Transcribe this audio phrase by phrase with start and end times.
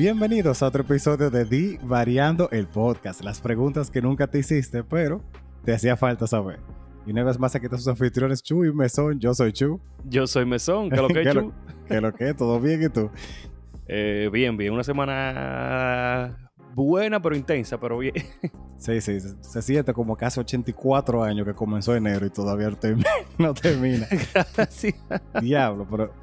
[0.00, 3.22] Bienvenidos a otro episodio de Di Variando el Podcast.
[3.22, 5.20] Las preguntas que nunca te hiciste, pero
[5.62, 6.58] te hacía falta saber.
[7.04, 9.20] Y una vez más aquí están sus anfitriones Chu y Mesón.
[9.20, 9.78] Yo soy Chu.
[10.06, 10.88] Yo soy Mesón.
[10.88, 11.52] ¿Qué lo que, ¿Qué Chu?
[11.86, 12.32] ¿Qué lo que?
[12.32, 13.10] ¿Todo bien y tú?
[13.88, 14.72] Eh, bien, bien.
[14.72, 18.14] Una semana buena, pero intensa, pero bien.
[18.78, 19.20] Sí, sí.
[19.20, 23.10] Se, se siente como casi 84 años que comenzó enero y todavía no termina.
[23.36, 24.08] No termina.
[24.56, 24.94] Gracias.
[25.42, 26.14] Diablo, pero...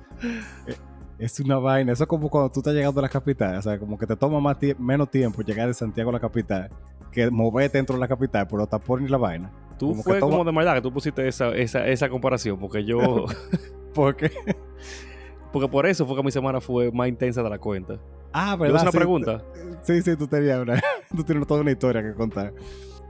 [0.66, 0.74] eh,
[1.20, 1.94] Es una vaina.
[1.94, 3.58] Eso es como cuando tú estás llegando a la capital.
[3.58, 6.20] O sea, como que te toma más tie- menos tiempo llegar de Santiago a la
[6.20, 6.70] capital
[7.12, 9.52] que moverte dentro de la capital por los tapones y la vaina.
[9.80, 12.60] Tú Como que fue toma- como de maldad que tú pusiste esa, esa, esa comparación,
[12.60, 13.26] porque yo...
[13.96, 14.30] Porque...
[15.52, 17.98] porque por eso fue que mi semana fue más intensa de la cuenta.
[18.32, 18.76] Ah, ¿Yo ¿verdad?
[18.76, 19.44] hice una Sí, pregunta?
[19.82, 20.80] Sí, sí, tú tenías una...
[21.16, 22.54] tú tienes toda una historia que contar.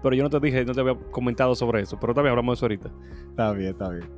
[0.02, 2.00] Pero yo no te dije, no te había comentado sobre eso.
[2.00, 2.90] Pero también hablamos de eso ahorita.
[3.32, 4.10] Está bien, está bien.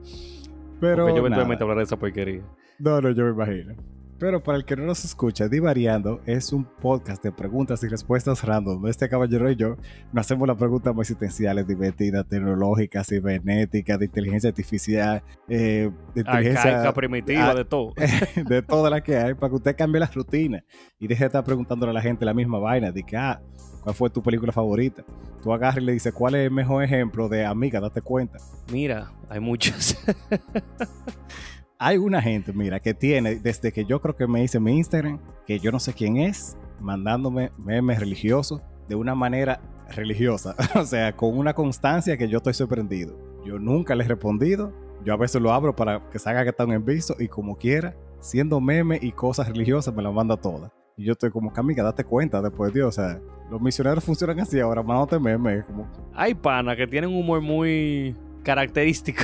[0.79, 1.63] Pero porque yo eventualmente nada.
[1.63, 2.41] hablaré de esa porquería.
[2.79, 3.75] No, no, yo me imagino.
[4.19, 8.43] Pero para el que no nos escucha, Divariando es un podcast de preguntas y respuestas
[8.43, 8.85] random.
[8.87, 9.77] Este caballero y yo
[10.11, 16.69] nos hacemos las preguntas más existenciales, divertidas, tecnológicas, cibernéticas, de inteligencia artificial, eh, de inteligencia
[16.69, 17.93] Arcaica, primitiva, de todo.
[18.35, 20.65] de todas las que hay, para que usted cambie la rutina
[20.99, 23.41] y deje de estar preguntándole a la gente la misma vaina, de que, ah,
[23.83, 25.05] ¿cuál fue tu película favorita?
[25.41, 27.79] Tú agarras y le dices, ¿cuál es el mejor ejemplo de amiga?
[27.79, 28.37] Date cuenta.
[28.69, 29.97] Mira, hay muchos.
[31.81, 35.17] Hay una gente, mira, que tiene, desde que yo creo que me hice mi Instagram,
[35.47, 39.61] que yo no sé quién es, mandándome memes religiosos de una manera
[39.95, 40.57] religiosa.
[40.75, 43.17] o sea, con una constancia que yo estoy sorprendido.
[43.45, 44.73] Yo nunca le he respondido.
[45.05, 47.95] Yo a veces lo abro para que salga que están en visto y como quiera,
[48.19, 50.69] siendo meme y cosas religiosas, me las manda todas.
[50.97, 52.89] Y yo estoy como que, amiga, date cuenta después, Dios.
[52.89, 55.63] O sea, los misioneros funcionan así ahora, mandándote memes.
[55.63, 59.23] Como, hay panas que tienen un humor muy característico.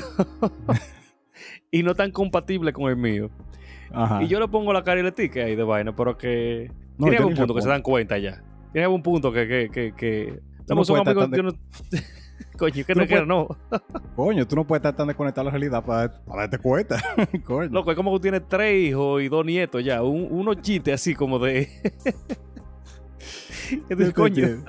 [1.71, 3.29] y no tan compatible con el mío.
[3.91, 4.23] ajá.
[4.23, 6.71] Y yo le pongo la cara y le tique ahí de vaina, pero que.
[6.97, 8.41] No, tiene algún punto que se dan cuenta ya.
[8.71, 9.47] Tiene algún punto que.
[9.47, 10.39] que, que, que...
[10.67, 11.29] Tú no amigos.
[11.31, 11.51] yo no-
[12.57, 13.47] Coño, que no no quiero, no.
[14.15, 17.01] Coño, tú no puedes estar tan desconectado a la realidad para, para darte cuenta.
[17.45, 17.69] Coño.
[17.69, 20.01] Loco, es como que tú tienes tres hijos y dos nietos ya.
[20.03, 21.69] Un, unos chistes así como de.
[23.87, 24.63] Te coño.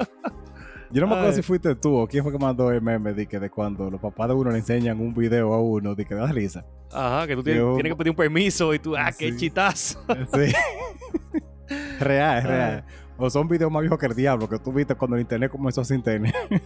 [0.90, 1.36] Yo no me acuerdo Ay.
[1.36, 4.00] si fuiste tú o quién fue que mandó el meme de que de cuando los
[4.00, 6.64] papás de uno le enseñan un video a uno de que da risa.
[6.92, 9.98] Ajá, que tú tienes, Yo- tienes que pedir un permiso y tú, ah, qué chitazo.
[10.34, 10.52] Sí.
[12.00, 12.84] real, real.
[13.18, 15.82] O son videos más viejos que el diablo que tú viste cuando el internet comenzó
[15.84, 16.34] sin internet.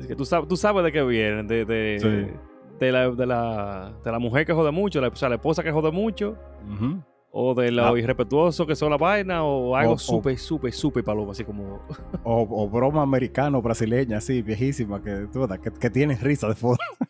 [0.00, 2.32] Es que tú sabes, tú sabes de qué vienen, de, de, Sí.
[2.80, 5.62] de, la, de, la, de la mujer que jode mucho, la, o sea, la esposa
[5.62, 6.36] que jode mucho,
[6.68, 7.00] Ujú.
[7.36, 7.98] O de lo Ah.
[7.98, 11.80] irrespetuoso que son la vaina, o algo súper, súper, súper paloma, así como...
[12.22, 15.26] o, o broma americana o brasileña, así, viejísima, que,
[15.62, 16.78] que, que tienen risa de fondo.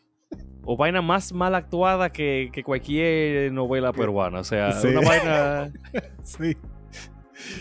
[0.66, 4.38] O vaina más mal actuada que, que cualquier novela peruana.
[4.40, 4.86] O sea, Sí.
[4.88, 5.70] una vaina
[6.22, 6.56] sí.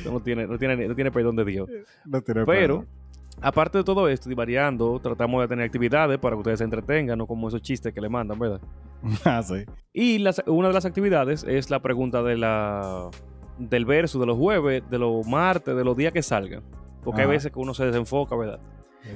[0.05, 1.69] no tiene, no, tiene, no tiene perdón de Dios.
[2.05, 2.87] No tiene Pero, perdón.
[3.43, 7.17] Aparte de todo esto, y variando, tratamos de tener actividades para que ustedes se entretengan,
[7.17, 8.61] no como esos chistes que le mandan, ¿verdad?
[9.25, 9.65] Ah, sí.
[9.93, 13.09] Y las- una de las actividades es la pregunta de la,
[13.57, 16.63] del verso de los jueves, de los martes, de los días que salgan.
[17.03, 17.33] Porque hay Ajá.
[17.33, 18.59] veces que uno se desenfoca, ¿verdad?
[19.03, 19.09] Sí.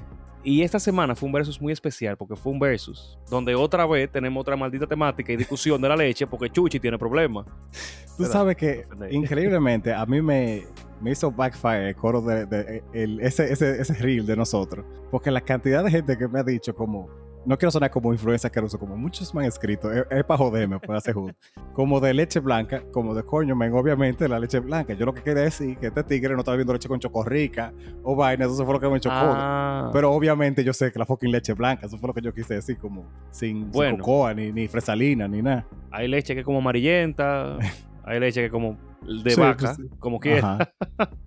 [0.43, 4.09] Y esta semana fue un versus muy especial porque fue un versus donde otra vez
[4.11, 7.45] tenemos otra maldita temática y discusión de la leche porque Chuchi tiene problemas.
[7.45, 8.31] Tú ¿Verdad?
[8.33, 10.63] sabes que increíblemente a mí me,
[11.01, 14.85] me hizo backfire el coro de, de- el- ese, ese, ese reel de nosotros.
[15.11, 17.07] Porque la cantidad de gente que me ha dicho como,
[17.45, 20.79] no quiero sonar como influencia que uso, como muchos me han escrito, es, para joderme,
[20.79, 21.37] para hacer justo.
[21.77, 24.95] Como de leche blanca, como de coño, men, obviamente la leche blanca.
[24.95, 27.71] Yo lo que quería decir que este tigre no estaba viendo leche con chocorrica
[28.01, 29.15] o vaina, eso fue lo que me chocó.
[29.15, 32.33] Ah, Pero obviamente yo sé que la fucking leche blanca, eso fue lo que yo
[32.33, 33.97] quise decir, como sin, sin Bueno.
[33.99, 35.67] cocoa, ni, ni fresalina, ni nada.
[35.91, 37.59] hay leche que es como amarillenta,
[38.07, 38.77] hay leche que como
[39.23, 40.73] de Sí, vaca, pues como quiera.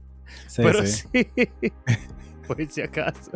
[0.47, 1.09] Sí, Pero sí.
[2.47, 3.33] por si acaso.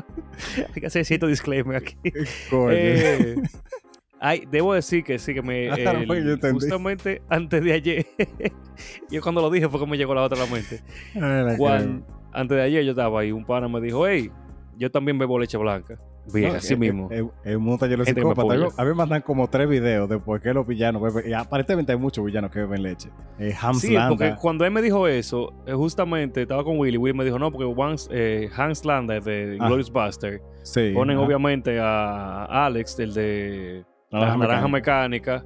[0.74, 1.96] Hay que hacer cierto disclaimer aquí.
[2.70, 3.34] Eh,
[4.20, 5.70] ay, debo decir que sí, que me.
[5.70, 8.06] Ah, pues justamente antes de ayer.
[9.10, 10.82] yo cuando lo dije fue que me llegó la otra a la mente.
[11.58, 14.30] Cuan- antes de ayer yo estaba ahí, un pana me dijo, hey,
[14.76, 15.98] yo también bebo leche blanca.
[16.32, 17.08] Bien, No, así eh, mismo.
[17.10, 18.68] eh, eh, Es un taller de.
[18.76, 21.30] A mí me mandan como tres videos de por qué los villanos beben.
[21.30, 23.10] Y aparentemente hay muchos villanos que beben leche.
[23.38, 24.08] Eh, Hans Sí, Landa.
[24.10, 26.96] porque cuando él me dijo eso, eh, justamente estaba con Willy.
[26.96, 29.66] Willy me dijo, no, porque Hans, eh, Hans Landa de Ah.
[29.66, 31.26] Glorious Buster sí, ponen ajá.
[31.26, 35.44] obviamente a Alex, el de Naranja Naranja Mecánica.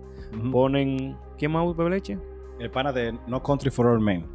[0.53, 1.17] Ponen.
[1.39, 2.19] ¿Quién más bebe leche?
[2.61, 4.27] El pana de No Country for All Men.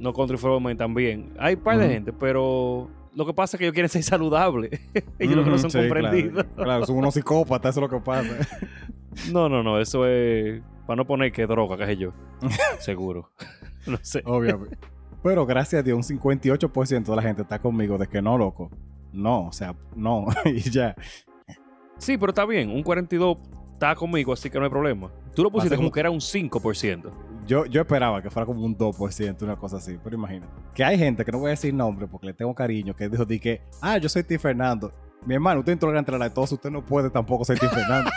[0.00, 1.32] No Country for Old Men también.
[1.38, 4.70] Hay un par de gente, pero lo que pasa es que ellos quieren ser saludables.
[5.18, 6.44] ellos lo que no son sí, comprendidos.
[6.44, 8.48] Claro, claro, son unos psicópatas, eso es lo que pasa.
[9.30, 9.78] No, no, no.
[9.78, 12.12] Eso es para no poner que droga, que sé yo.
[12.78, 13.30] Seguro.
[13.86, 14.22] no sé.
[14.24, 14.78] Obviamente.
[15.22, 18.70] Pero gracias a Dios, un 58% de la gente está conmigo de que no, loco.
[19.12, 20.28] No, o sea, no.
[20.46, 20.96] y ya.
[21.98, 22.70] Sí, pero está bien.
[22.70, 23.36] Un 42
[23.74, 25.12] está conmigo, así que no hay problema.
[25.34, 27.12] Tú lo pusiste como que era un 5%.
[27.52, 30.50] Yo, yo esperaba que fuera como un 2%, una cosa así, pero imagínate.
[30.72, 33.26] Que hay gente que no voy a decir nombre porque le tengo cariño, que dijo
[33.26, 34.90] di que, ah, yo soy Tim Fernando.
[35.26, 38.10] Mi hermano, usted intolerante a la lactosa, usted no puede tampoco ser Tim Fernando.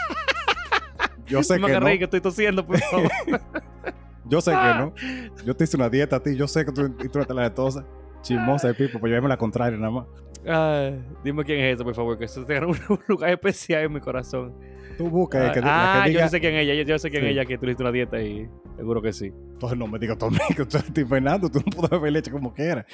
[1.28, 1.86] Yo sé me que no.
[1.86, 3.12] que estoy tosiendo, por favor.
[4.26, 4.94] yo sé que no.
[5.46, 7.84] Yo te hice una dieta a ti, yo sé que tú intolerante a la lactosa.
[8.26, 10.08] Chismosa de pipo, pues llevarme la contraria nada más.
[10.48, 12.78] Ay, dime quién es ese, por favor, que eso tenga un,
[13.08, 14.56] lugar especial en mi corazón.
[14.98, 16.24] Tú buscas ah, que, ah, que diga...
[16.24, 18.20] yo sé quién es ella, yo, sé quién es ella que tú hiciste una dieta
[18.20, 19.32] y seguro que sí.
[19.56, 22.54] Entonces no me digas tú que tú eres Fernando, tú no puedes beber leche como
[22.54, 22.86] quieras.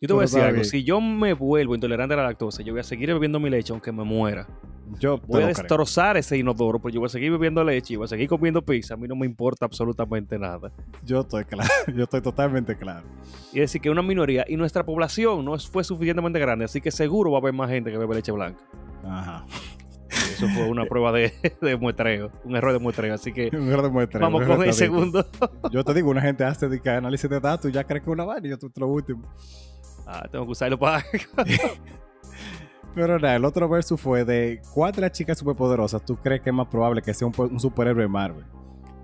[0.00, 2.72] Yo te voy a decir algo, si yo me vuelvo intolerante a la lactosa, yo
[2.72, 4.48] voy a seguir bebiendo mi leche aunque me muera.
[4.98, 8.06] Yo voy a destrozar ese inodoro, pero yo voy a seguir bebiendo leche y voy
[8.06, 8.94] a seguir comiendo pizza.
[8.94, 10.72] A mí no me importa absolutamente nada.
[11.04, 13.06] Yo estoy claro, yo estoy totalmente claro.
[13.52, 17.30] Y decir que una minoría y nuestra población no fue suficientemente grande, así que seguro
[17.30, 18.64] va a haber más gente que bebe leche blanca.
[19.04, 19.46] Ajá.
[20.10, 23.14] Eso fue una prueba de, de, muestreo, un error de muestreo.
[23.14, 25.26] Así que un error de muestreo, vamos con el segundo.
[25.70, 28.12] Yo te digo, una gente hace de análisis de datos y ya cree que es
[28.12, 29.22] una vaina y yo lo último.
[30.06, 31.04] Ah, tengo que usarlo para.
[32.94, 36.50] Pero nada, el otro verso fue de ¿cuál de las chicas superpoderosas tú crees que
[36.50, 38.44] es más probable que sea un, un superhéroe Marvel?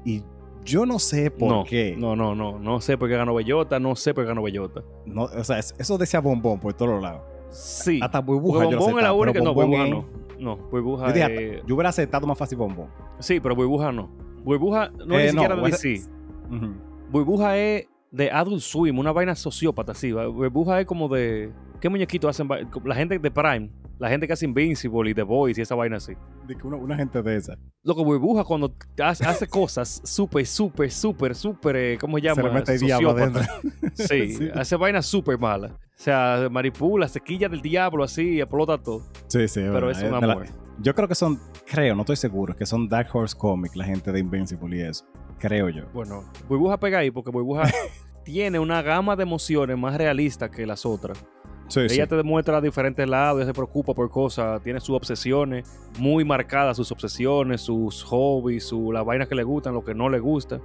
[0.05, 0.23] Y
[0.65, 1.95] yo no sé por no, qué.
[1.97, 2.59] No, no, no.
[2.59, 4.83] No sé por qué ganó Bellota, no sé por qué ganó Bellota.
[5.05, 7.23] No, o sea, eso decía bombón por todos lados.
[7.51, 8.01] Sí.
[8.03, 8.65] Hasta burbuja.
[8.65, 9.41] Bombón yo es la única.
[9.41, 10.05] No, burbuja es...
[10.39, 10.57] no.
[10.57, 11.09] Burbuja.
[11.09, 12.89] Yo, dije, yo hubiera aceptado más fácil bombón.
[13.19, 14.09] Sí, pero burbuja no.
[14.45, 16.03] Burbuja no es eh, ni siquiera no, de DC.
[16.51, 16.75] Uh -huh.
[17.11, 20.13] Burbuja es de Adult Swim, una vaina sociópata, sí.
[20.13, 21.53] Burbuja es como de.
[21.81, 22.49] ¿Qué muñequito hacen?
[22.85, 23.71] La gente de Prime.
[23.99, 26.15] La gente que hace Invincible y The Boys y esa vaina así.
[26.47, 27.57] De que una, una gente de esa.
[27.83, 32.43] Lo que burbuja cuando hace, hace cosas súper, súper, súper, súper, eh, ¿cómo se llama?
[32.43, 33.43] Se le mete el diablo adentro.
[33.95, 35.73] Sí, sí, hace vainas súper malas.
[35.73, 39.07] O sea, manipula, se quilla del diablo así explota todo.
[39.29, 39.61] Sí, sí.
[39.61, 40.47] Pero es un amor.
[40.47, 43.85] La, yo creo que son, creo, no estoy seguro, que son Dark Horse Comics, la
[43.85, 45.05] gente de Invincible y eso.
[45.39, 45.85] Creo yo.
[45.93, 47.71] Bueno, burbuja pega ahí porque burbuja
[48.25, 51.25] tiene una gama de emociones más realistas que las otras.
[51.69, 52.07] Sí, ella sí.
[52.09, 55.67] te demuestra diferentes lados, ella se preocupa por cosas, tiene sus obsesiones,
[55.99, 60.09] muy marcadas sus obsesiones, sus hobbies, su, las vainas que le gustan, lo que no
[60.09, 60.57] le gusta.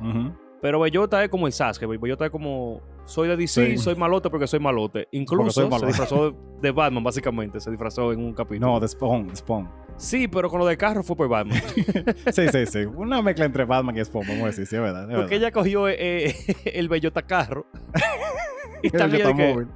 [0.00, 0.36] Uh -huh.
[0.60, 3.78] Pero Bellota es como el Sasuke, Bellota es como, soy de DC, Sí.
[3.78, 5.06] soy malote porque soy malote.
[5.12, 8.72] Incluso soy se disfrazó de Batman, básicamente, se disfrazó en un capítulo.
[8.72, 9.68] No, de Spawn, de Spawn.
[9.96, 11.60] Sí, pero con lo de carro fue por Batman.
[12.32, 12.78] Sí, sí, sí.
[12.84, 15.02] Una mezcla entre Batman y Spawn, vamos a decir, sí, es verdad.
[15.08, 15.46] es porque verdad.
[15.48, 16.34] ella cogió eh,
[16.64, 17.66] el Bellota carro.
[18.82, 19.68] y también.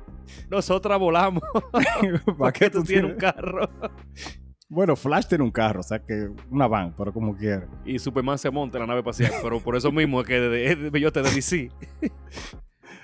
[0.50, 1.42] Nosotras volamos
[1.72, 3.68] ¿Para porque tú tienes un carro.
[4.68, 7.68] Bueno, Flash tiene un carro, o sea que una van, pero como quiera.
[7.84, 9.32] y Superman se monta en la nave espacial.
[9.42, 11.70] pero por eso mismo es que de, de, de es DC.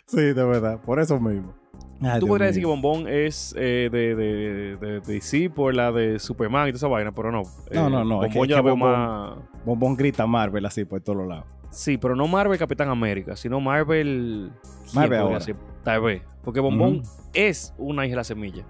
[0.06, 1.54] Sí, de verdad, por eso mismo.
[2.00, 2.66] Ay, Tú Dios podrías decir que.
[2.66, 6.88] Bombón es eh, de, de, de, de DC por la de Superman y toda esa
[6.88, 7.42] vaina, pero no.
[7.42, 8.92] No, Eh, no, no, es Bombón que- yo que la veo Bombón-
[9.36, 9.38] más.
[9.66, 11.44] Bombón grita Marvel así por todos lados.
[11.70, 14.50] Sí, pero no Marvel Capitán América, sino Marvel.
[14.62, 15.38] ¿quién Marvel ahora.
[15.84, 16.22] Tal vez.
[16.42, 17.02] Porque Bombón.
[17.34, 18.64] Es una hija de la semilla.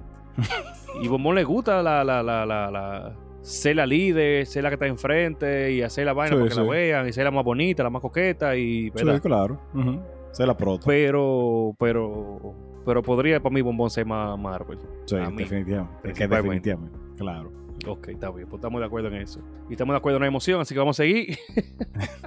[1.02, 4.74] y Bombón le gusta la, la, la, la, la- ser la líder, ser la que
[4.74, 7.44] está enfrente y hacer la vaina Sí, para que la vean y ser la más
[7.44, 8.90] bonita, la más coqueta y.
[8.90, 9.14] ¿verdad?
[9.14, 9.60] Sí, claro.
[9.74, 10.00] Ujú.
[10.32, 10.84] Se la proto.
[10.86, 14.78] Pero, pero, pero podría para mí Bombón ser más Marvel.
[15.06, 15.96] sí, mí, definitivamente.
[16.08, 16.70] Es que principalmente.
[16.70, 16.98] definitivamente.
[17.18, 17.52] Claro.
[17.86, 19.40] Ok, está bien, pues estamos de acuerdo en eso.
[19.70, 21.38] Y estamos de acuerdo en la emoción, así que vamos a seguir.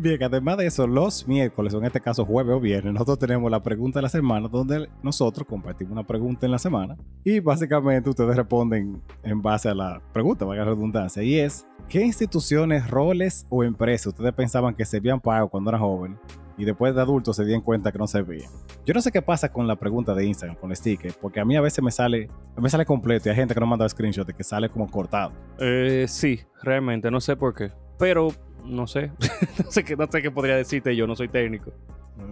[0.00, 3.50] Bien, además de eso, los miércoles, o en este caso jueves o viernes, nosotros tenemos
[3.50, 8.08] la pregunta de la semana, donde nosotros compartimos una pregunta en la semana y básicamente
[8.08, 13.44] ustedes responden en base a la pregunta, valga la redundancia, y es, ¿qué instituciones, roles
[13.48, 16.18] o empresas ustedes pensaban que servían para algo cuando eran jóvenes
[16.56, 18.52] y después de adultos se dieron cuenta que no servían?
[18.86, 21.44] Yo no sé qué pasa con la pregunta de Instagram, con el sticker, porque a
[21.44, 24.24] mí a veces me sale, me sale completo y hay gente que no manda screenshot
[24.24, 25.32] de que sale como cortado.
[25.58, 27.72] Eh, sí, realmente, no sé por qué.
[27.98, 28.28] Pero,
[28.64, 29.10] no sé.
[29.64, 31.72] no, sé qué, no sé qué podría decirte yo, no soy técnico.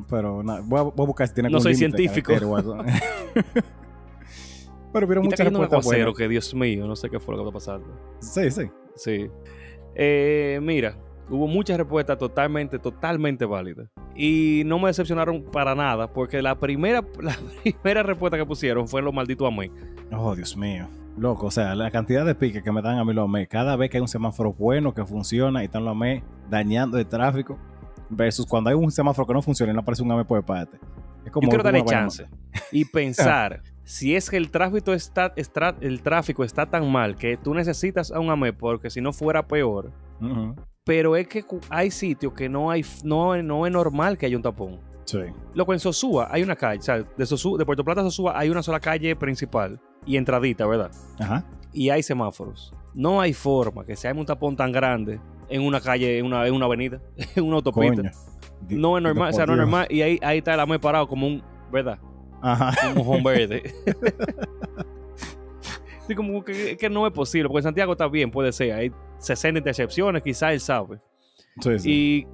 [0.09, 2.33] Pero na- voy, a, voy a buscar si tiene No soy científico.
[4.93, 6.15] Pero vieron muchas respuestas buenas.
[6.15, 7.87] que, Dios mío, no sé qué fue lo que está pasando.
[8.21, 8.71] Sí, sí.
[8.95, 9.31] Sí.
[9.95, 10.97] Eh, mira,
[11.29, 13.89] hubo muchas respuestas totalmente, totalmente válidas.
[14.15, 19.03] Y no me decepcionaron para nada, porque la primera, la primera respuesta que pusieron fue
[19.03, 19.71] lo maldito a mí.
[20.13, 20.89] Oh, Dios mío.
[21.17, 23.75] Loco, o sea, la cantidad de piques que me dan a mí los AME, cada
[23.77, 27.59] vez que hay un semáforo bueno que funciona y están los AME dañando el tráfico,
[28.11, 30.79] versus cuando hay un semáforo que no funciona y no aparece un AME por parte.
[31.25, 32.27] Es como Yo quiero darle chance
[32.71, 35.33] y pensar si es que el tráfico está,
[35.81, 39.47] el tráfico está tan mal que tú necesitas a un AME porque si no fuera
[39.47, 39.93] peor.
[40.85, 44.43] Pero es que hay sitios que no hay, no, no es normal que haya un
[44.43, 44.81] tapón.
[45.05, 45.19] Sí.
[45.55, 48.51] Loco, en Sosúa hay una calle, o sea, de, de Puerto Plata a Sosúa hay
[48.51, 50.91] una sola calle principal y entradita, ¿verdad?
[51.19, 51.45] Ajá.
[51.73, 52.75] Y hay semáforos.
[52.95, 56.47] No hay forma que se haga un tapón tan grande en una calle, en una,
[56.47, 57.01] en una avenida,
[57.37, 57.97] en una autopista.
[57.97, 58.11] Coño.
[58.71, 59.87] No es normal, o sea, no es normal.
[59.91, 61.99] Y ahí, ahí está el AME parado como un, ¿verdad?
[62.41, 62.73] Ajá.
[62.89, 63.63] Un mojón verde.
[66.07, 68.73] Sí, como que, que no es posible, porque en Santiago está bien, puede ser.
[68.75, 71.01] Hay 60 intercepciones, quizás él sabe.
[71.61, 71.91] Sí, sí.
[71.91, 72.27] Y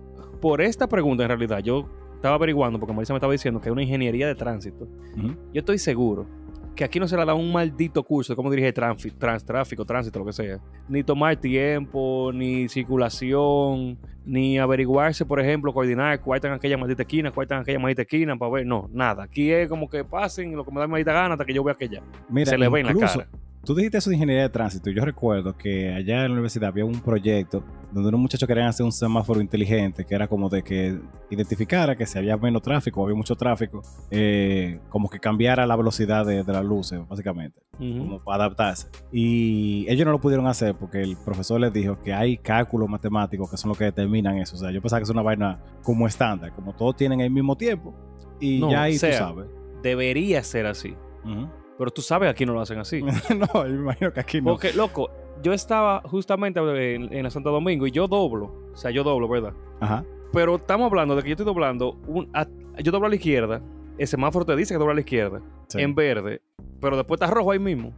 [0.43, 3.73] por esta pregunta, en realidad, yo estaba averiguando, porque Marisa me estaba diciendo que es
[3.73, 4.87] una ingeniería de tránsito.
[5.17, 6.27] Yo estoy seguro
[6.75, 9.85] que aquí no se le da un maldito curso de cómo dirigir tráfico, trans, tráfico,
[9.85, 10.59] tránsito, lo que sea.
[10.89, 17.03] Ni tomar tiempo, ni circulación, ni averiguarse, por ejemplo, coordinar cuál está en aquella maldita
[17.03, 18.67] esquina, cuál está en aquella maldita esquina, para ver.
[18.67, 19.25] No, nada.
[19.25, 21.63] Aquí es como que pasen lo que me da mi maldita gana hasta que yo
[21.63, 22.03] vea aquella.
[22.29, 23.29] Mira, se le ve en la cara.
[23.65, 24.91] Tú dijiste eso de ingeniería de tránsito.
[24.91, 28.85] Yo recuerdo que allá en la universidad había un proyecto donde unos muchachos querían hacer
[28.85, 30.99] un semáforo inteligente que era como de que
[31.31, 35.77] identificara que si había menos tráfico o había mucho tráfico, eh, como que cambiara la
[35.77, 37.99] velocidad de, de las luces, básicamente, Ujú.
[37.99, 38.89] como para adaptarse.
[39.13, 43.49] Y ellos no lo pudieron hacer porque el profesor les dijo que hay cálculos matemáticos
[43.49, 44.57] que son los que determinan eso.
[44.57, 47.57] O sea, yo pensaba que es una vaina como estándar, como todos tienen el mismo
[47.57, 47.95] tiempo
[48.41, 49.47] y No, ya ahí sea, tú sabes.
[49.85, 50.97] Debería ser así.
[51.25, 51.49] Ujú.
[51.83, 53.03] Pero tú sabes que aquí no lo hacen así.
[53.03, 53.13] no,
[53.53, 54.53] yo me imagino que aquí no.
[54.53, 55.11] Porque, loco,
[55.43, 56.61] yo estaba justamente
[56.95, 58.71] en, en la Santo Domingo y yo doblo.
[58.73, 59.53] O sea, yo doblo, ¿verdad?
[59.81, 60.05] Ajá.
[60.33, 61.99] Pero estamos hablando de que yo estoy doblando.
[62.07, 62.47] Un, a-
[62.81, 63.61] yo doblo a la izquierda.
[63.99, 65.41] El semáforo te dice que dobla a la izquierda.
[65.67, 65.81] Sí.
[65.81, 66.41] En verde.
[66.81, 67.93] Pero después está rojo ahí mismo.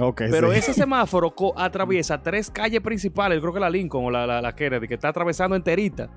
[0.00, 0.58] Ok, Pero sí.
[0.58, 3.38] ese semáforo atraviesa tres calles principales.
[3.40, 6.08] Creo que la Lincoln o la, la, la Kennedy, que está atravesando enterita.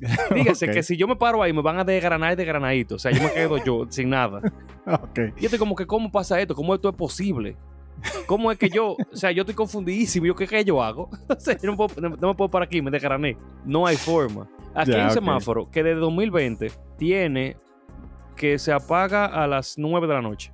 [0.34, 2.94] Dígase que si yo me paro ahí, me van a desgranar de granadito.
[2.96, 4.40] O sea, yo me quedo yo sin nada.
[4.86, 5.18] Ok.
[5.36, 6.54] Y yo estoy como que, ¿cómo pasa esto?
[6.54, 7.56] ¿Cómo esto es posible?
[8.26, 10.26] ¿Cómo es que yo, o sea, yo estoy confundidísimo?
[10.26, 11.08] ¿Yo qué, qué yo hago?
[11.28, 13.36] O sea, yo no, puedo- no- no me puedo parar aquí, me desgrané.
[13.64, 14.48] No hay forma.
[14.74, 17.56] Aquí Ya, hay un semáforo que desde 2020 tiene
[18.36, 20.52] que se apaga a las 9 de la noche.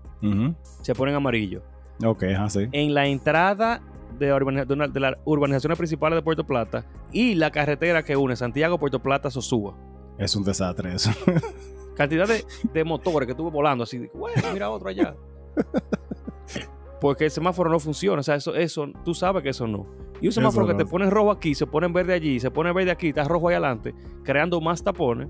[0.82, 1.62] Se pone en amarillo.
[2.04, 2.68] Ok, ajá, sí.
[2.72, 3.80] En la entrada
[4.18, 8.78] de, urbaniza- de las urbanizaciones principales de Puerto Plata y la carretera que une Santiago,
[8.78, 9.76] Puerto Plata, Sosúa.
[10.18, 11.10] Es un desastre eso.
[11.96, 14.08] cantidad de, de motores que estuve volando así.
[14.14, 15.14] Bueno, mira otro allá.
[17.00, 18.20] Porque el semáforo no funciona.
[18.20, 19.86] O sea, eso, eso, tú sabes que eso no.
[20.20, 20.84] Y un semáforo Eso que no.
[20.84, 23.54] te pone rojo aquí, se pone verde allí, se pone verde aquí, está rojo ahí
[23.54, 23.94] adelante,
[24.24, 25.28] creando más tapones.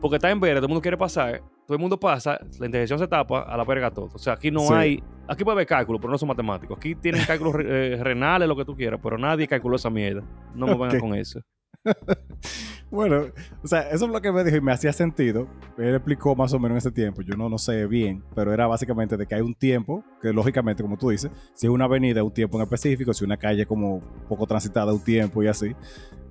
[0.00, 2.98] Porque está en verde, todo el mundo quiere pasar, todo el mundo pasa, la intersección
[2.98, 4.08] se tapa, a la verga todo.
[4.14, 4.74] O sea, aquí no Sí.
[4.74, 5.02] hay.
[5.28, 6.76] Aquí puede haber cálculos, pero no son matemáticos.
[6.76, 10.22] Aquí tienen cálculos eh, renales, lo que tú quieras, pero nadie calculó esa mierda.
[10.54, 11.00] No me vengan Ok.
[11.00, 11.40] con eso.
[12.90, 13.26] Bueno,
[13.62, 15.46] o sea, eso es lo que me dijo y me hacía sentido.
[15.78, 17.22] Él explicó más o menos en ese tiempo.
[17.22, 20.82] Yo no, no sé bien, pero era básicamente de que hay un tiempo, que lógicamente,
[20.82, 24.00] como tú dices, si es una avenida, un tiempo en específico, si una calle como
[24.28, 25.66] poco transitada, un tiempo y así,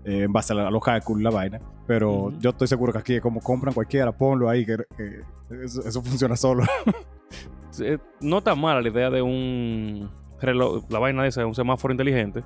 [0.04, 1.62] eh, en base a, la- a los cálculos la vaina.
[1.88, 5.22] Pero yo estoy seguro que aquí es como compran cualquiera, ponlo ahí, que, que
[5.64, 6.64] eso, eso funciona solo.
[8.20, 10.10] No está mala la idea de un
[10.42, 12.44] reloj, la vaina de esa, un semáforo inteligente.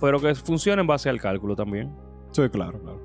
[0.00, 1.94] Pero que funcione en base al cálculo también.
[2.42, 3.00] Sí, claro, claro.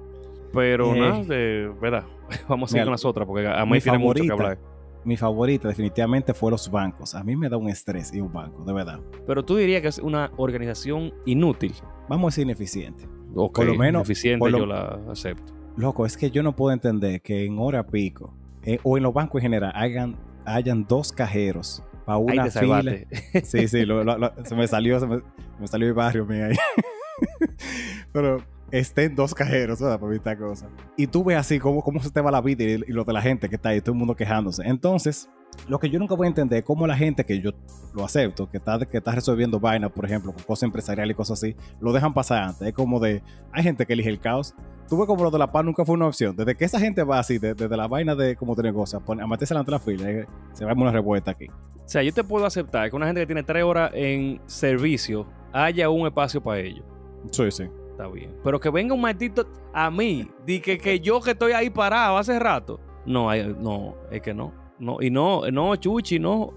[0.53, 0.99] Pero Eh.
[0.99, 2.03] nada, de verdad.
[2.49, 4.33] Vamos a Mira, con las otras porque a mí tiene mucho que favorita.
[4.33, 4.71] hablar.
[5.03, 7.15] Mi favorita definitivamente fue los bancos.
[7.15, 8.99] A mí me da un estrés y un banco, de verdad.
[9.25, 11.73] Pero tú dirías que es una organización inútil.
[12.07, 13.07] Vamos a decir ineficiente.
[13.33, 15.53] Ok, Por lo menos- eficiente por lo- yo la acepto.
[15.77, 18.33] Loco, es que yo no puedo entender que en hora pico
[18.63, 22.83] eh, o en los bancos en general hayan, hayan dos cajeros para una te fila.
[23.43, 25.21] Sí, sí, lo- lo- lo- se me salió, se me,
[25.59, 26.55] me salió el barrio mío ahí.
[28.11, 28.37] Pero
[28.71, 29.99] estén dos cajeros, ¿verdad?
[29.99, 30.69] Para evitar cosas.
[30.97, 33.13] Y tú ves así cómo, cómo se te va la vida y, y lo de
[33.13, 34.63] la gente que está ahí, todo el mundo quejándose.
[34.65, 35.29] Entonces,
[35.67, 37.51] lo que yo nunca voy a entender es cómo la gente que yo
[37.93, 41.39] lo acepto, que está, que está resolviendo vainas, por ejemplo, con cosas empresariales y cosas
[41.43, 42.67] así, lo dejan pasar antes.
[42.67, 44.55] Es como de, hay gente que elige el caos.
[44.87, 46.35] Tú ves como lo de la paz nunca fue una opción.
[46.35, 49.27] Desde que esa gente va así, de- desde la vaina de como de negocio, a,
[49.27, 51.47] meterse delante de la fila, eh, se va a una revuelta aquí.
[51.49, 55.27] O sea, yo te puedo aceptar que una gente que tiene tres horas en servicio
[55.53, 56.85] haya un espacio para ellos.
[57.31, 57.65] Sí, sí.
[58.01, 58.35] Está bien.
[58.43, 62.17] Pero que venga un maldito a mí, di que, que yo que estoy ahí parado
[62.17, 62.79] hace rato.
[63.05, 64.53] No, hay- no, es que no.
[64.79, 66.53] No, y no, no, Chuchi, no.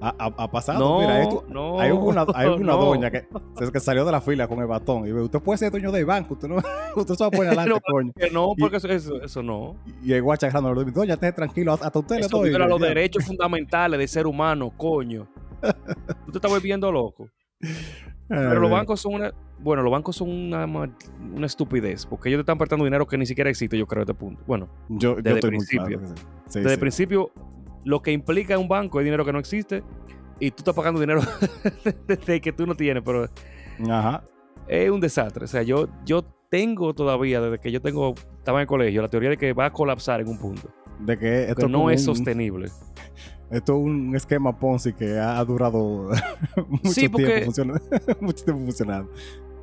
[0.00, 1.80] Ha, ha- pasado, No, mira, esto, no.
[1.80, 2.84] hay una, hay una no.
[2.84, 3.26] doña que,
[3.72, 6.04] que salió de la fila con el batón y ve, usted puede ser dueño del
[6.04, 6.56] banco, usted no,
[6.96, 8.12] usted se va a poner adelante, No, coño.
[8.16, 9.74] Que no, Y- porque eso, eso, eso no.
[10.04, 12.50] Y el guacha agarrando, doña, esté tranquilo, hasta usted le doy.
[12.50, 12.86] viola los Ya.
[12.86, 15.26] derechos fundamentales del ser humano, coño.
[16.26, 17.28] Tú te estás volviendo loco.
[18.40, 19.32] Pero los bancos son una.
[19.58, 22.06] Bueno, los bancos son una, una estupidez.
[22.06, 24.42] Porque ellos te están prestando dinero que ni siquiera existe, yo creo, a este punto.
[24.46, 25.98] Bueno, yo, yo desde estoy muy principio.
[26.00, 26.14] claro.
[26.48, 27.30] Sí, desde el principio,
[27.84, 29.82] lo que implica un banco es dinero que no existe.
[30.40, 31.20] Y tú estás pagando dinero
[32.08, 33.28] desde que tú no tienes, pero
[33.88, 34.24] Ajá.
[34.68, 35.44] es un desastre.
[35.44, 39.08] O sea, yo, yo tengo todavía, desde que yo tengo, estaba en el colegio, la
[39.08, 40.68] teoría de que va a colapsar en un punto.
[41.00, 42.68] De que esto no es un- sostenible.
[43.50, 46.10] Esto es un esquema Ponzi que ha durado
[46.68, 47.84] mucho Sí, porque- tiempo funcionando.
[48.20, 49.10] mucho tiempo funcionando.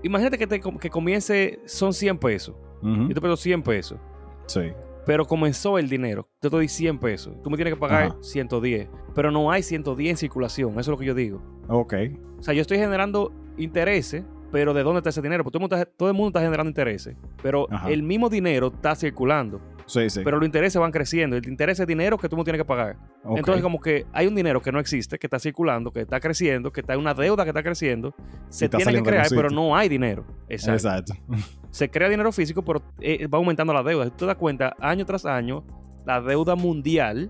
[0.03, 2.55] Imagínate que, te, que comience, son 100 pesos.
[2.81, 3.99] Ujú, Yo te pido 100 pesos.
[4.47, 4.71] Sí.
[5.05, 6.27] Pero comenzó el dinero.
[6.41, 7.33] Yo te doy 100 pesos.
[7.43, 8.17] Tú me tienes que pagar Ajá.
[8.21, 8.87] 110.
[9.13, 10.71] Pero no hay 110 en circulación.
[10.71, 11.41] Eso es lo que yo digo.
[11.67, 11.93] Ok.
[12.39, 15.43] O sea, yo estoy generando intereses, pero ¿de dónde está ese dinero?
[15.43, 17.15] Porque todo el mundo está, todo el mundo está generando intereses.
[17.43, 17.89] Pero Ajá.
[17.91, 19.61] el mismo dinero está circulando.
[19.91, 20.21] Sí, sí.
[20.23, 21.35] Pero los intereses van creciendo.
[21.35, 22.95] El interés es dinero que tú no tienes que pagar.
[23.35, 26.71] Entonces, como que hay un dinero que no existe, que está circulando, que está creciendo,
[26.71, 28.13] que está una deuda que está creciendo.
[28.49, 30.25] Se está tiene que crear, pero no hay dinero.
[30.47, 30.87] Exacto.
[30.87, 31.13] Exacto.
[31.71, 34.05] Se crea dinero físico, pero eh, va aumentando la deuda.
[34.05, 35.63] Si tú te das cuenta, año tras año,
[36.05, 37.29] la deuda mundial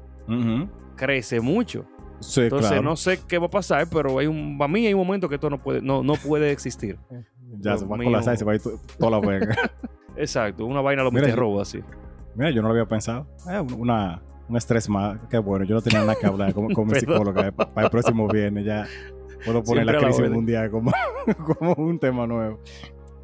[0.96, 1.86] crece mucho.
[2.20, 2.84] Sí, Entonces, claro.
[2.84, 5.36] no sé qué va a pasar, pero hay un, para mí hay un momento que
[5.36, 7.00] esto no puede, no, no puede existir.
[7.60, 8.06] ya se va a mío.
[8.10, 9.56] colapsar y se va a ir to- toda la verga.
[10.16, 11.80] Exacto, una vaina lo mete robo así.
[12.36, 13.28] Mira, yo no lo había pensado.
[13.50, 15.20] Eh, una, un estrés más.
[15.30, 15.66] Qué bueno.
[15.66, 17.48] Yo no tenía nada que hablar con, con mi psicóloga.
[17.48, 18.86] eh, Para el próximo viernes ya
[19.46, 20.92] puedo poner Siempre la crisis mundial como,
[21.60, 22.60] como un tema nuevo.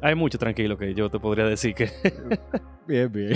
[0.00, 1.90] Hay mucho tranquilo que yo te podría decir que
[2.86, 3.32] Bien, bien.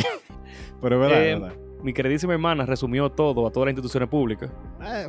[0.81, 1.57] Pero es verdad, Eh, es verdad.
[1.83, 4.51] mi queridísima hermana resumió todo a todas las instituciones públicas.
[4.83, 5.09] Eh,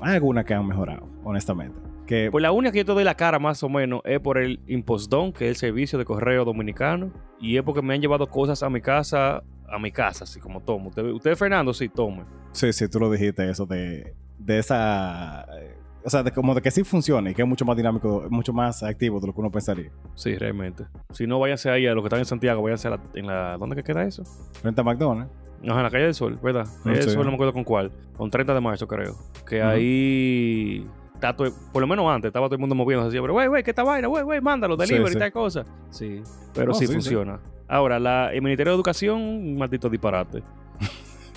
[0.00, 1.78] Hay algunas que han mejorado, honestamente.
[2.06, 4.38] Que Pues la única que yo te doy la cara más o menos es por
[4.38, 8.26] el Impostón, que es el servicio de correo dominicano, y es porque me han llevado
[8.28, 10.88] cosas a mi casa, a mi casa, así como tomo.
[10.90, 12.24] Usted, usted Fernando, sí, tome.
[12.52, 15.46] sí, sí, tú lo dijiste, eso de, de esa.
[15.58, 18.26] eh, O sea, de como de que sí funciona y que es mucho más dinámico,
[18.30, 19.90] mucho más activo de lo que uno pensaría.
[20.14, 20.84] Sí, realmente.
[21.10, 23.56] Si no, váyanse ahí a los que están en Santiago, váyanse a la, en la...
[23.56, 24.24] ¿Dónde que queda eso?
[24.60, 25.32] Frente a McDonald's.
[25.62, 26.66] No, en la calle del Sol, ¿verdad?
[26.82, 27.08] Calle del.
[27.10, 27.92] Sol, no me acuerdo con cuál.
[28.16, 29.14] Con 30 de marzo, creo.
[29.48, 30.86] Que ahí...
[31.22, 33.62] Está todo- por lo menos antes estaba todo el mundo moviéndose así, pero, güey, güey,
[33.62, 34.08] ¿qué esta vaina?
[34.08, 35.18] Güey, güey, mándalo, Sí, delivery, sí.
[35.20, 35.64] tal cosa.
[35.90, 36.20] Sí,
[36.52, 36.92] pero Oh, sí, sí, sí.
[36.94, 37.40] funciona.
[37.68, 40.42] Ahora, la, el Ministerio de Educación, un maldito disparate.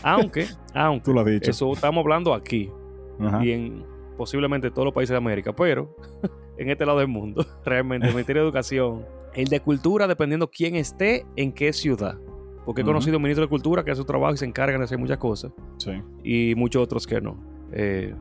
[0.04, 1.52] aunque, aunque, Tú lo has dicho.
[1.52, 2.72] eso estamos hablando aquí
[3.20, 3.46] Ajá.
[3.46, 3.86] y en
[4.18, 5.96] posiblemente todos los países de América, pero
[6.58, 10.76] en este lado del mundo, realmente, el Ministerio de Educación, el de Cultura, dependiendo quién
[10.76, 12.18] esté en qué ciudad.
[12.66, 14.98] Porque he conocido ministros de Cultura que hacen su trabajo y se encargan de hacer
[14.98, 15.92] muchas cosas, Sí.
[16.24, 17.38] y muchos otros que no.
[17.72, 18.16] Eh,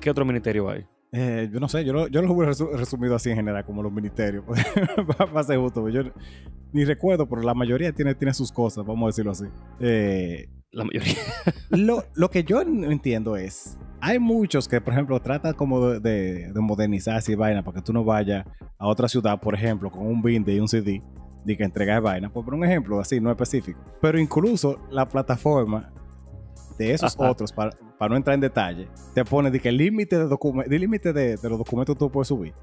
[0.00, 0.84] ¿Qué otro ministerio hay?
[1.12, 3.82] Eh, yo no sé, yo lo, yo lo hubiera resu- resumido así en general, como
[3.82, 4.44] los ministerios.
[5.32, 6.02] Para ser justo, yo
[6.72, 9.44] ni recuerdo, pero la mayoría tiene, tiene sus cosas, vamos a decirlo así.
[9.80, 11.14] Eh, La mayoría.
[11.70, 16.52] lo, lo que yo entiendo es, hay muchos que, por ejemplo, tratan como de, de,
[16.52, 18.46] de modernizar así vaina para que tú no vayas
[18.78, 21.02] a otra ciudad, por ejemplo, con un binde y un CD,
[21.44, 22.30] de que entregas vaina.
[22.30, 23.80] Por un ejemplo así, no específico.
[24.02, 25.90] Pero incluso la plataforma
[26.78, 30.16] de esos otros, para, para no entrar en detalle, te pone de que el límite
[30.26, 32.54] de, límite de, de los documentos que tú puedes subir,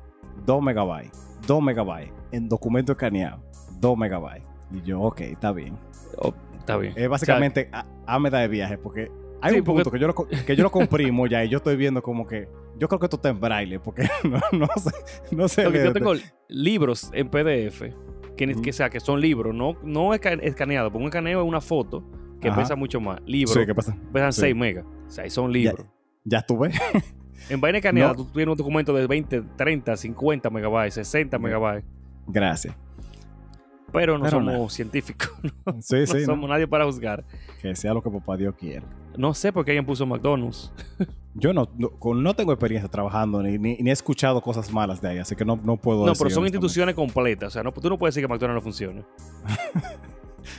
[0.45, 1.11] 2 megabytes,
[1.47, 3.43] 2 megabytes, en documento escaneado,
[3.79, 4.43] 2 megabytes.
[4.71, 5.77] Y yo, ok, está bien.
[6.17, 6.93] Oh, está bien.
[6.95, 10.07] Es básicamente a, a medida de viaje, porque hay Sí, un porque- punto que yo,
[10.07, 12.47] lo, que yo lo comprimo ya y yo estoy viendo como que
[12.79, 14.91] yo creo que esto está en braille, porque no, no sé,
[15.35, 16.13] no sé Porque yo tengo
[16.47, 17.83] libros en PDF,
[18.35, 22.03] que, sea, que son libros, no, no esca- escaneados, porque un escaneo es una foto
[22.41, 22.61] que Ajá.
[22.61, 23.19] pesa mucho más.
[23.25, 23.95] Libros Sí, ¿qué pasa?
[24.13, 24.41] pesan Sí.
[24.41, 24.85] 6 megas.
[25.07, 25.85] O sea, son libros.
[26.23, 26.71] Ya estuve.
[27.49, 28.15] En vaina escaneada, No.
[28.15, 31.43] tú tienes un documento de 20, 30, 50 megabytes, 60 Ya.
[31.43, 31.83] megabytes.
[32.27, 32.75] Gracias.
[33.91, 35.29] Pero no Pero somos científicos.
[35.79, 36.17] Sí, no sí.
[36.21, 36.25] ¿no?
[36.25, 37.23] somos nadie para juzgar.
[37.61, 38.85] Que sea lo que papá Dios quiera.
[39.17, 40.71] No sé por qué alguien puso McDonald's.
[41.35, 45.17] Yo no, no, tengo experiencia trabajando ni, ni, ni he escuchado cosas malas de ahí,
[45.17, 47.49] así que no, no puedo No, decir pero son instituciones completas.
[47.49, 49.03] O sea, no, tú no puedes decir que McDonald's no funcione.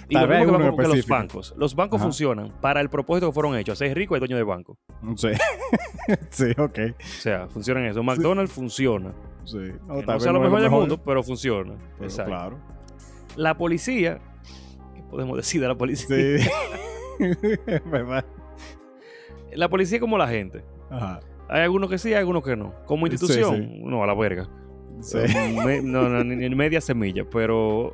[0.09, 1.55] Y Tal lo mismo que, uno los bancos.
[1.57, 2.05] Los bancos Ajá.
[2.07, 3.81] funcionan para el propósito que fueron hechos.
[3.81, 4.79] Hacer rico el dueño del banco.
[5.17, 5.29] Sí.
[6.31, 6.79] sí, ok.
[6.99, 8.03] O sea, funcionan eso.
[8.03, 9.13] McDonald's funciona.
[9.45, 9.59] Sí.
[9.87, 11.75] No, sea lo mejor del mundo, pero funciona.
[11.97, 12.31] pero Exacto.
[12.31, 12.59] claro.
[13.37, 14.19] La policía,
[14.95, 16.07] ¿qué podemos decir de la policía?
[16.09, 16.49] Sí.
[17.19, 18.25] Es verdad.
[19.53, 20.65] La policía es como la gente.
[20.91, 21.21] Ajá.
[21.49, 22.75] Hay algunos que sí, hay algunos que no.
[22.87, 23.81] Como Sí, institución, sí.
[23.85, 24.49] no, a la verga.
[25.01, 25.19] Sí.
[25.65, 27.93] Me- no, no, ni, ni media semilla, pero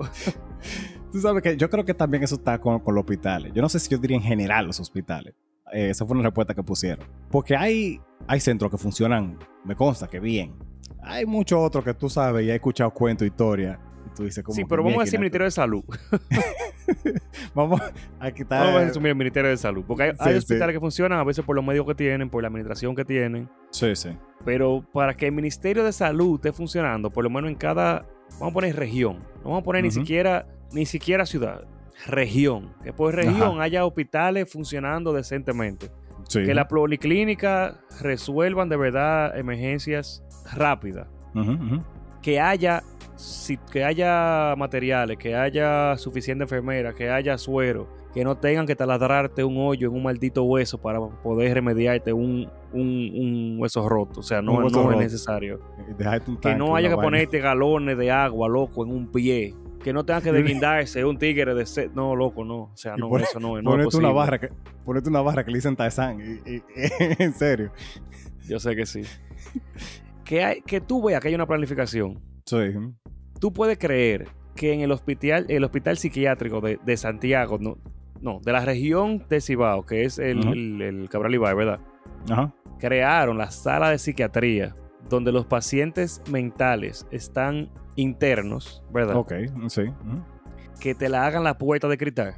[1.12, 3.52] Tú sabes que yo creo que también eso está con, con los hospitales.
[3.54, 5.34] Yo no sé si yo diría en general los hospitales.
[5.72, 7.06] Eh, esa fue una respuesta que pusieron.
[7.30, 10.54] Porque hay, hay centros que funcionan, me consta que bien.
[11.02, 13.78] Hay muchos otros que tú sabes y has escuchado cuentos, historias.
[14.06, 15.84] Y tú dices como sí, pero vamos a decir "Mierda, Ministerio de Salud.
[17.54, 17.80] Vamos
[18.18, 18.66] a quitar.
[18.66, 19.84] Vamos a resumir el Ministerio de Salud.
[19.86, 20.38] Porque hay, Sí, hay sí.
[20.38, 23.48] hospitales que funcionan a veces por los medios que tienen, por la administración que tienen.
[23.70, 24.10] Sí, sí.
[24.44, 28.04] Pero para que el Ministerio de Salud esté funcionando, por lo menos en cada,
[28.38, 31.62] vamos a poner región, no vamos a poner ni siquiera ni siquiera ciudad,
[32.06, 35.90] región, que por región haya hospitales funcionando decentemente,
[36.28, 36.42] sí.
[36.44, 40.22] que la policlínica resuelvan de verdad emergencias
[40.54, 41.08] rápidas,
[42.22, 42.82] que haya
[43.16, 48.76] si- que haya materiales, que haya suficiente enfermera, que haya suero, que no tengan que
[48.76, 54.20] taladrarte un hoyo en un maldito hueso para poder remediarte un, un, un hueso roto.
[54.20, 54.92] O sea, no, no roto.
[54.92, 55.60] es necesario.
[56.26, 57.06] Un Que no haya que vaina.
[57.06, 59.54] ponerte galones de agua, loco, en un pie.
[59.82, 61.90] Que no tengan que deslindarse un tigre de sed.
[61.94, 62.64] No, loco, no.
[62.64, 64.06] O sea, no, pone- eso no, no es posible.
[64.08, 64.50] una barra que,
[64.84, 66.18] ponete una barra que le dicen Tarzán.
[67.18, 67.72] En serio.
[68.48, 69.02] Yo sé que sí.
[70.24, 72.20] que, hay, que tú veas que hay una planificación.
[72.44, 72.58] Sí.
[73.40, 77.78] Tú puedes creer que en el hospital, el hospital psiquiátrico de, de Santiago, no,
[78.22, 81.80] no, de la región de Cibao, que es el, el- el Cabral Ibar, ¿verdad?
[82.30, 82.54] Ajá.
[82.78, 84.74] Crearon la sala de psiquiatría
[85.08, 89.16] donde los pacientes mentales están internos, ¿verdad?
[89.16, 89.32] Ok,
[89.68, 89.82] sí.
[90.80, 92.34] Que te la hagan la puerta de cristal.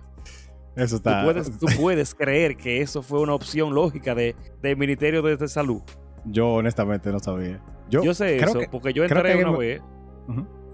[0.76, 1.22] Eso Tú está.
[1.22, 5.48] puedes, tú puedes creer que eso fue una opción lógica de, del Ministerio de, de
[5.48, 5.82] Salud.
[6.24, 7.62] Yo honestamente no sabía.
[7.88, 9.80] Yo, Yo sé eso, que- porque yo entré una vez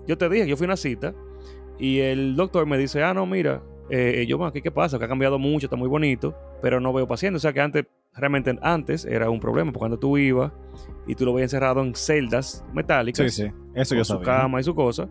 [0.07, 1.13] yo te dije, yo fui a una cita
[1.79, 4.99] y el doctor me dice, ah, no, mira, eh, yo, "Ma, ¿qué, ¿qué pasa?
[4.99, 7.41] Que ha cambiado mucho, está muy bonito, pero no veo pacientes.
[7.41, 10.53] O sea que antes, realmente antes era un problema, porque cuando tú ibas
[11.07, 13.53] y tú lo veías encerrado en celdas metálicas, Sí, sí.
[13.75, 14.25] Eso con yo su sabía.
[14.27, 15.09] cama y su cosa,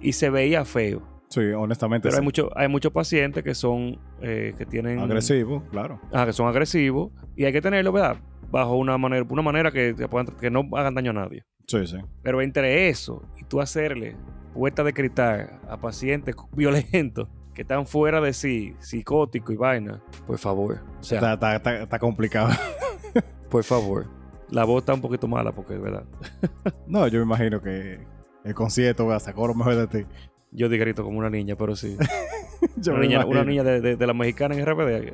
[0.00, 1.02] y se veía feo.
[1.28, 2.08] Sí, honestamente.
[2.08, 2.24] Pero hay, sí.
[2.24, 5.00] mucho, hay muchos pacientes que son, eh, que tienen...
[5.00, 6.00] Agresivo, claro.
[6.12, 8.18] Ah, que son agresivos y hay que tenerlo, ¿verdad?
[8.50, 11.42] Bajo una manera, una manera que, que puedan- que no hagan daño a nadie.
[11.66, 11.96] Sí, sí.
[12.22, 14.16] Pero entre eso y tú hacerle
[14.52, 20.38] puerta de cristal a pacientes violentos que están fuera de sí, psicóticos y vaina, por
[20.38, 20.80] favor.
[21.00, 22.50] O sea, Está, está- está- está complicado.
[23.50, 24.06] por favor.
[24.50, 26.04] La voz está un poquito mala porque es verdad.
[26.86, 28.00] no, yo me imagino que
[28.44, 30.06] el concierto va, sacó lo mejor de ti.
[30.50, 31.96] Yo di grito como una niña, pero sí.
[32.76, 33.44] Yo una, niña, una imagino.
[33.44, 35.12] niña de, de- de la mexicana en RPD.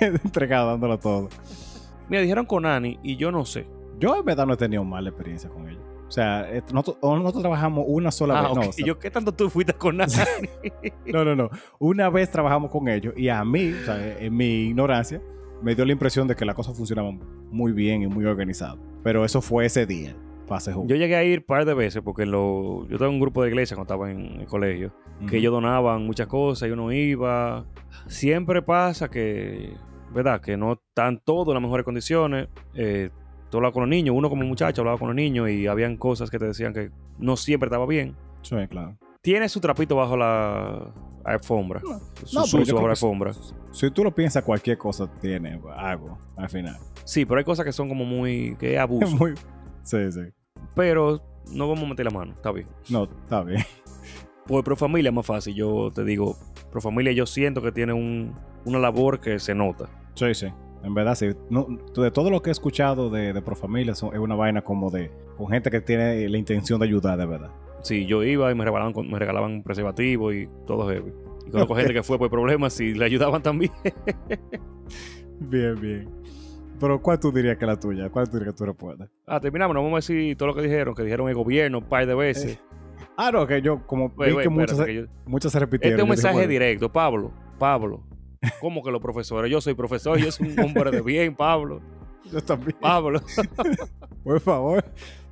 [0.00, 1.28] Entregado, dándolo todo.
[2.08, 3.66] Mira, dijeron con Ani y yo no sé.
[3.98, 5.82] Yo en verdad no he tenido mala experiencia con ellos.
[6.12, 8.50] O sea, eh, nosotros, nosotros trabajamos una sola Ah, vez.
[8.50, 8.56] ok.
[8.56, 10.12] No, o sea, ¿Y yo qué tanto tú fuiste con Ani?
[11.06, 11.48] no, no, no.
[11.78, 15.22] Una vez trabajamos con ellos y a mí, o sea, en mi ignorancia,
[15.62, 17.18] me dio la impresión de que las cosas funcionaban
[17.50, 18.78] muy bien y muy organizado.
[19.02, 20.14] Pero eso fue ese día,
[20.46, 23.20] fase yo llegué a ir un par de veces porque lo, yo estaba en un
[23.20, 24.92] grupo de iglesia cuando estaba en el colegio.
[25.30, 27.64] que ellos donaban muchas cosas y uno iba.
[28.06, 29.72] Siempre pasa que,
[30.12, 30.42] ¿verdad?
[30.42, 32.48] Que no están todos en las mejores condiciones.
[32.74, 33.08] Eh,
[33.52, 36.30] tú hablabas con los niños, uno como muchacho hablaba con los niños y habían cosas
[36.30, 38.16] que te decían que no siempre estaba bien.
[38.40, 38.96] Sí, claro.
[39.20, 40.92] Tiene su trapito bajo la
[41.24, 41.80] alfombra.
[41.84, 43.32] No, su no, sucio bajo la si- alfombra.
[43.70, 46.76] Si tú lo piensas, cualquier cosa tiene algo al final.
[47.04, 48.56] Sí, pero hay cosas que son como muy...
[48.58, 49.14] que es abuso.
[49.18, 49.34] Muy...
[49.82, 50.20] Sí, sí.
[50.74, 51.20] pero
[51.52, 52.66] no vamos a meter la mano, está bien.
[52.88, 53.62] No, está bien.
[54.46, 55.54] Por Pro Familia es más fácil.
[55.54, 56.36] Yo te digo,
[56.70, 58.34] Pro Familia yo siento que tiene un-
[58.64, 59.90] una labor que se nota.
[60.14, 60.46] Sí, sí.
[60.84, 61.30] En verdad, sí.
[61.48, 65.10] No, de todo lo que he escuchado de, de Profamilia, es una vaina como de.
[65.36, 67.50] con gente que tiene la intención de ayudar, de verdad.
[67.82, 71.12] Sí, yo iba y me regalaban, me regalaban preservativo y todo heavy.
[71.46, 73.72] Y conozco gente que fue por problemas y le ayudaban también.
[75.40, 76.08] Bien, bien.
[76.78, 78.08] Pero, ¿cuál tú dirías que es la tuya?
[78.10, 79.08] ¿Cuál tú dirías que tú respuestas?
[79.26, 81.84] ah, terminamos, no vamos a decir todo lo que dijeron, que dijeron el gobierno un
[81.84, 82.58] par de veces.
[83.16, 85.92] Ah, no, que yo, como vi güey, que muchas, que yo- muchas se repitieron.
[85.98, 86.92] Este es un dije, mensaje bueno, directo.
[86.92, 88.02] Pablo, Pablo,
[88.60, 89.50] ¿cómo que los profesores?
[89.50, 91.80] Yo soy profesor, yo soy un hombre de bien, Pablo.
[92.30, 92.76] Yo también.
[92.80, 93.20] Pablo.
[94.24, 94.84] Por favor,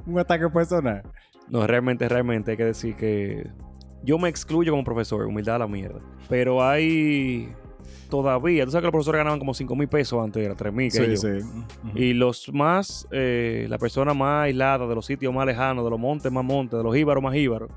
[0.06, 1.02] un ataque personal.
[1.48, 3.48] No, realmente, realmente hay que decir que
[4.02, 6.00] yo me excluyo como profesor, humildad a la mierda.
[6.28, 7.52] Pero hay
[8.08, 10.90] todavía, tú sabes que los profesores ganaban como 5 mil pesos antes, era 3 mil,
[10.90, 11.28] Sí, sí.
[11.94, 15.98] Y los más, eh, la persona más aislada de los sitios más lejanos, de los
[15.98, 17.70] montes más montes, de los íbaros más íbaros,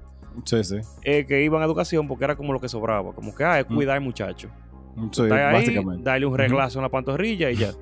[0.46, 0.78] Sí, sí.
[1.04, 3.14] eh, que iban a educación porque era como lo que sobraba.
[3.14, 3.76] Como que, ah, es Mm.
[3.76, 4.50] cuidar muchacho.
[5.12, 5.66] Sí, ahí,
[6.02, 7.72] darle un reglazo en la pantorrilla y ya.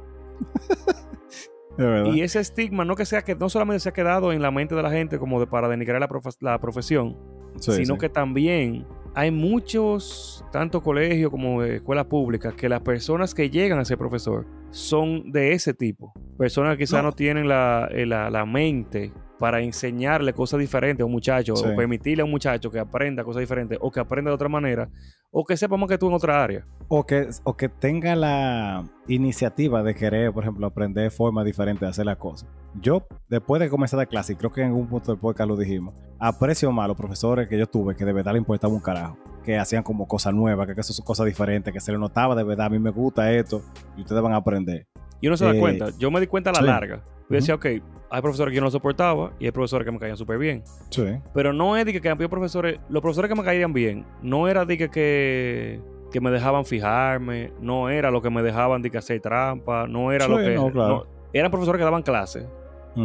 [2.14, 4.76] Y ese estigma no que sea que no solamente se ha quedado en la mente
[4.76, 7.18] de la gente como de para denigrar la, profe- la profesión,
[7.58, 8.00] Sí, sino sí.
[8.02, 13.86] que también hay muchos, tanto colegios como escuelas públicas, que las personas que llegan a
[13.86, 16.14] ser profesor son de ese tipo.
[16.38, 17.10] Personas que quizás No.
[17.10, 19.12] no, tienen la, eh, la- la mente
[19.42, 21.66] para enseñarle cosas diferentes a un muchacho, Sí.
[21.68, 24.88] o permitirle a un muchacho que aprenda cosas diferentes, o que aprenda de otra manera,
[25.32, 26.64] o que sepa más que tú en otra área.
[26.88, 31.88] O que, o que tenga la iniciativa de querer, por ejemplo, aprender formas diferentes de
[31.88, 32.48] hacer las cosas.
[32.80, 35.58] Yo, después de comenzar la clase, y creo que en algún punto del podcast lo
[35.58, 38.80] dijimos, aprecio más a los profesores que yo tuve que de verdad le importaba un
[38.80, 39.18] carajo.
[39.44, 42.36] Que hacían como cosas nuevas, que, que eso son cosas diferentes, que se le notaba
[42.36, 43.64] de verdad, a mí me gusta esto,
[43.98, 44.86] y ustedes van a aprender.
[45.22, 45.90] Y uno se da Eh, cuenta.
[45.98, 46.66] Yo me di cuenta a la sí.
[46.66, 46.98] larga.
[47.30, 50.18] Yo decía, ok, hay profesores que yo no soportaba y hay profesores que me caían
[50.18, 50.64] súper bien.
[50.90, 51.06] Sí.
[51.34, 54.50] Pero no es de que, que había profesores, los profesores que me caían bien, no
[54.50, 55.80] era de que, que,
[56.12, 60.12] que me dejaban fijarme, no era lo que me dejaban de que hacer trampa, no
[60.12, 60.56] era lo que...
[60.56, 60.90] no, claro.
[60.90, 62.46] no, eran profesores que daban clases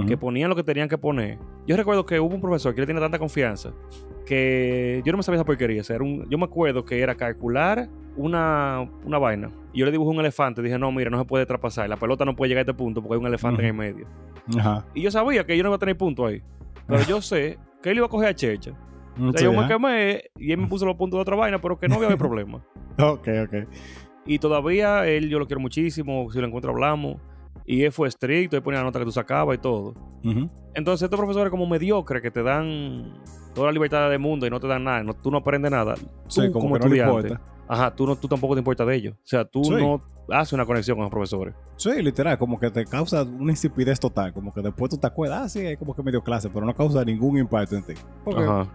[0.08, 1.38] que ponían lo que tenían que poner.
[1.64, 3.70] Yo recuerdo que hubo un profesor que le tenía tanta confianza
[4.24, 5.80] que yo no me sabía esa porquería.
[5.80, 9.50] O sea, era un- yo me acuerdo que era calcular una, una vaina.
[9.72, 10.62] Y yo le dibujé un elefante.
[10.62, 11.88] Dije, no, mira, no se puede traspasar.
[11.88, 14.06] La pelota no puede llegar a este punto porque hay un elefante en el medio.
[14.58, 14.84] Ajá.
[14.94, 16.42] Y yo sabía que yo no iba a tener punto ahí.
[16.86, 18.72] Pero yo sé que él iba a coger a Checha.
[19.18, 21.58] O sea, Sí, yo me quemé y él me puso los puntos de otra vaina,
[21.58, 22.58] pero que no había problema.
[22.98, 23.54] Ok, ok.
[24.26, 26.30] Y todavía él, yo lo quiero muchísimo.
[26.32, 27.16] Si lo encuentro, hablamos.
[27.66, 29.94] Y él fue estricto, él ponía la nota que tú sacabas y todo.
[30.74, 33.14] Entonces, estos profesores como mediocres que te dan
[33.54, 35.94] toda la libertad del mundo y no te dan nada, no- tú no aprendes nada.
[35.94, 39.14] Tú, Sí, como, como, no estudiante, ajá, tú, no, tú tampoco te importa de ellos.
[39.16, 39.72] O sea, tú Sí.
[39.72, 41.54] no haces una conexión con los profesores.
[41.76, 44.32] Sí, literal, como que te causa una insipidez total.
[44.32, 46.74] Como que después tú te acuerdas, ah, sí, hay como que medio clase, pero no
[46.74, 47.94] causa ningún impacto en ti.
[48.24, 48.68] Porque Ajá.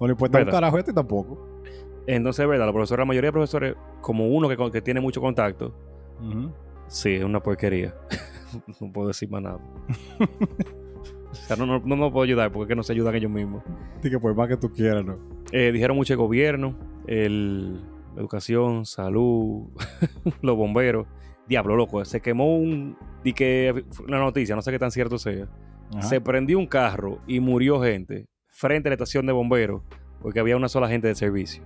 [0.00, 0.58] no le importa un ¿Verdad?
[0.60, 1.62] carajo a ti tampoco.
[2.08, 5.20] Entonces, es verdad, los profesores, la mayoría de profesores, como uno que, que tiene mucho
[5.20, 5.74] contacto,
[6.20, 6.50] Ujú.
[6.88, 7.94] Sí, es una porquería.
[8.80, 9.58] no puedo decir más nada.
[11.30, 13.30] o sea, no, no, no me puedo ayudar porque es que no se ayudan ellos
[13.30, 13.62] mismos.
[14.02, 15.18] Que por más que tú quieras, ¿no?
[15.52, 17.74] Eh, dijeron mucho el gobierno, el,
[18.14, 19.68] la educación, salud,
[20.42, 21.06] los bomberos.
[21.48, 22.96] Diablo, loco, se quemó un...
[23.22, 25.48] Y que una noticia, no sé qué tan cierto sea.
[25.92, 26.02] Ajá.
[26.02, 29.82] Se prendió un carro y murió gente frente a la estación de bomberos
[30.26, 31.62] porque había una sola gente de servicio.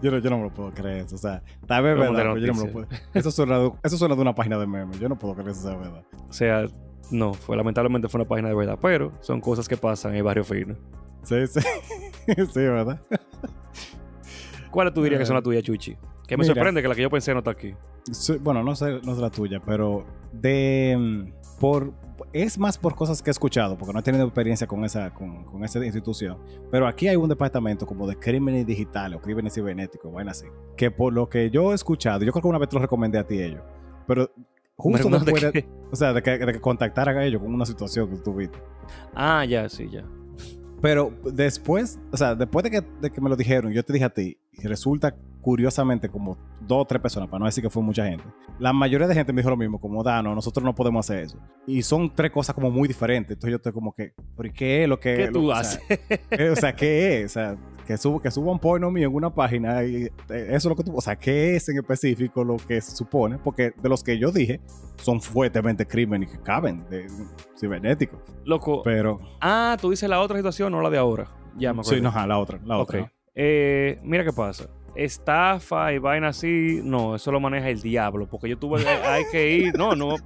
[0.00, 1.04] Yo, no, yo no me lo puedo creer.
[1.12, 2.86] O sea, tal vez verdad, la pero yo no me lo puedo.
[2.86, 3.10] noticia.
[3.12, 4.98] Eso suena, de, eso suena de una página de memes.
[4.98, 6.02] Yo no puedo creer eso sea verdad.
[6.26, 6.64] O sea,
[7.10, 10.22] no, fue lamentablemente fue una página de verdad, pero son cosas que pasan en el
[10.22, 10.74] barrio fino.
[11.22, 11.60] Sí, sí.
[12.26, 12.98] sí, ¿verdad?
[14.70, 15.94] ¿Cuáles tú dirías que son las tuyas, Chuchi?
[16.26, 16.54] Que me Mira.
[16.54, 17.74] sorprende que la que yo pensé no está aquí.
[18.10, 21.92] Sí, bueno, no sé, no es la tuya, pero de mm, por
[22.32, 25.44] es más por cosas que he escuchado, porque no he tenido experiencia con esa, con,
[25.44, 26.38] con esa institución.
[26.70, 30.46] Pero aquí hay un departamento como de crímenes digitales o crímenes cibernéticos, bueno así.
[30.76, 33.18] Que por lo que yo he escuchado, yo creo que una vez te lo recomendé
[33.18, 33.62] a ti ellos.
[34.06, 34.30] Pero
[34.76, 35.18] justo ¿No?
[35.18, 35.68] ¿De después de, qué?
[35.90, 38.58] o sea, de que, de que contactaran a ellos con una situación que tuviste.
[39.14, 40.04] Ah, ya, sí, ya.
[40.80, 44.04] Pero después, o sea, después de que, de que me lo dijeron, yo te dije
[44.04, 47.82] a ti, y resulta curiosamente como dos o tres personas, para no decir que fue
[47.82, 48.24] mucha gente.
[48.58, 51.38] La mayoría de gente me dijo lo mismo, como, Dano, nosotros no podemos hacer eso.
[51.66, 53.32] Y son tres cosas como muy diferentes.
[53.32, 55.14] Entonces yo estoy como que, ¿pero y qué es lo que...
[55.14, 55.80] ¿Qué lo- tú o sea, haces?
[56.30, 57.26] eh, o sea, ¿qué es?
[57.26, 60.64] O sea, que, subo, que suban porno mío en una página y eh, eso es
[60.66, 60.96] lo que tú...
[60.96, 63.38] O sea, ¿qué es en específico lo que se supone?
[63.38, 64.60] Porque de los que yo dije,
[64.96, 67.06] son fuertemente crímenes que caben de
[67.58, 68.20] cibernéticos.
[68.44, 68.82] Loco.
[68.82, 69.20] Pero...
[69.40, 71.28] Ah, tú dices la otra situación, no la de ahora.
[71.56, 71.96] Ya me acuerdo.
[71.96, 73.12] Sí, no, la otra, la otra.
[73.34, 74.68] Eh, mira qué pasa.
[74.98, 78.26] Estafa y vaina así, no, eso lo maneja el diablo.
[78.26, 80.16] Porque yo tuve, hay que ir, no, no.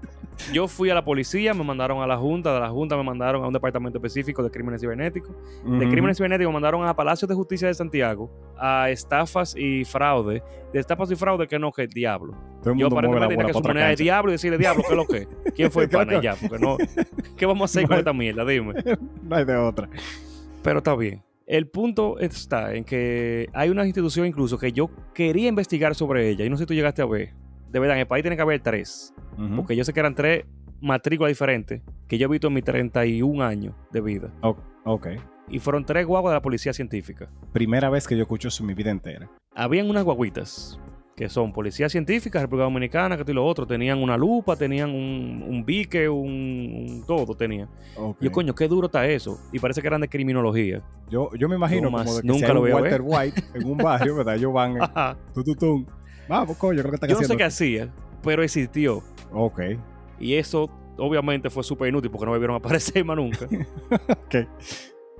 [0.50, 3.44] Yo fui a la policía, me mandaron a la Junta, de la Junta me mandaron
[3.44, 5.30] a un departamento específico de crímenes cibernéticos.
[5.62, 10.42] De crímenes cibernéticos me mandaron a Palacios de Justicia de Santiago, a estafas y fraude.
[10.72, 12.35] De estafas y fraude que no, que el diablo.
[12.62, 15.06] Todo el Yo aparentemente tenía que suponer al diablo y decirle, diablo, ¿qué es lo
[15.06, 15.28] que?
[15.54, 16.20] ¿Quién fue el pana?
[16.22, 16.78] Ya, porque no.
[17.37, 18.44] ¿Qué vamos a hacer No con esta mierda?
[18.46, 18.72] Dime.
[19.22, 19.88] No hay de otra.
[20.62, 21.22] Pero está bien.
[21.46, 26.44] El punto está en que hay una institución incluso que yo quería investigar sobre ella
[26.44, 27.35] y no sé si tú llegaste a ver.
[27.70, 29.14] De verdad, en el país tiene que haber tres.
[29.57, 30.44] Porque yo sé que eran tres
[30.81, 34.33] matrículas diferentes que yo he visto en mis 31 años de vida.
[34.85, 35.09] Ok.
[35.48, 37.31] Y fueron tres guaguas de la policía científica.
[37.52, 39.31] Primera vez que yo escucho eso en mi vida entera.
[39.55, 40.78] Habían unas guaguitas
[41.16, 43.66] que son policía científica, República Dominicana, que y lo otro.
[43.66, 47.68] Tenían una lupa, tenían un, un bique, un, un todo tenían.
[48.20, 49.38] Yo, coño, qué duro está eso.
[49.53, 50.83] Y parece que eran de criminología.
[51.11, 53.66] Yo, yo me imagino Yo como de que nunca si lo un Walter White en
[53.66, 54.37] un barrio, ¿verdad?
[54.37, 54.79] Ellos van
[55.35, 55.87] tu, tu, tum.
[56.29, 59.03] Vamos, coño, creo que están Yo no sé qué hacía, pero existió.
[59.33, 59.61] Ok.
[60.18, 63.46] Y eso obviamente fue súper inútil porque no me vieron aparecer más nunca.
[64.09, 64.46] Ok.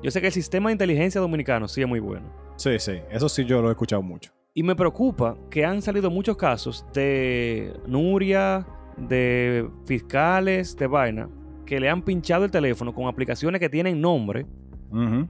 [0.03, 2.27] Yo sé que el sistema de inteligencia dominicano sí es muy bueno.
[2.57, 3.01] Sí, sí.
[3.11, 4.33] Eso sí yo lo he escuchado mucho.
[4.55, 8.67] Y me preocupa que han salido muchos casos de Nuria,
[8.99, 11.29] de fiscales, de vaina,
[11.65, 14.47] que le han pinchado el teléfono con aplicaciones que tienen nombre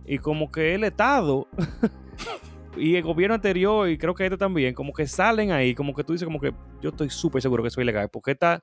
[0.07, 1.47] y como que el Estado
[2.77, 6.03] y el gobierno anterior y creo que este también, como que salen ahí, como que
[6.03, 8.61] tú dices como que yo estoy súper seguro que es ilegal, porque esta,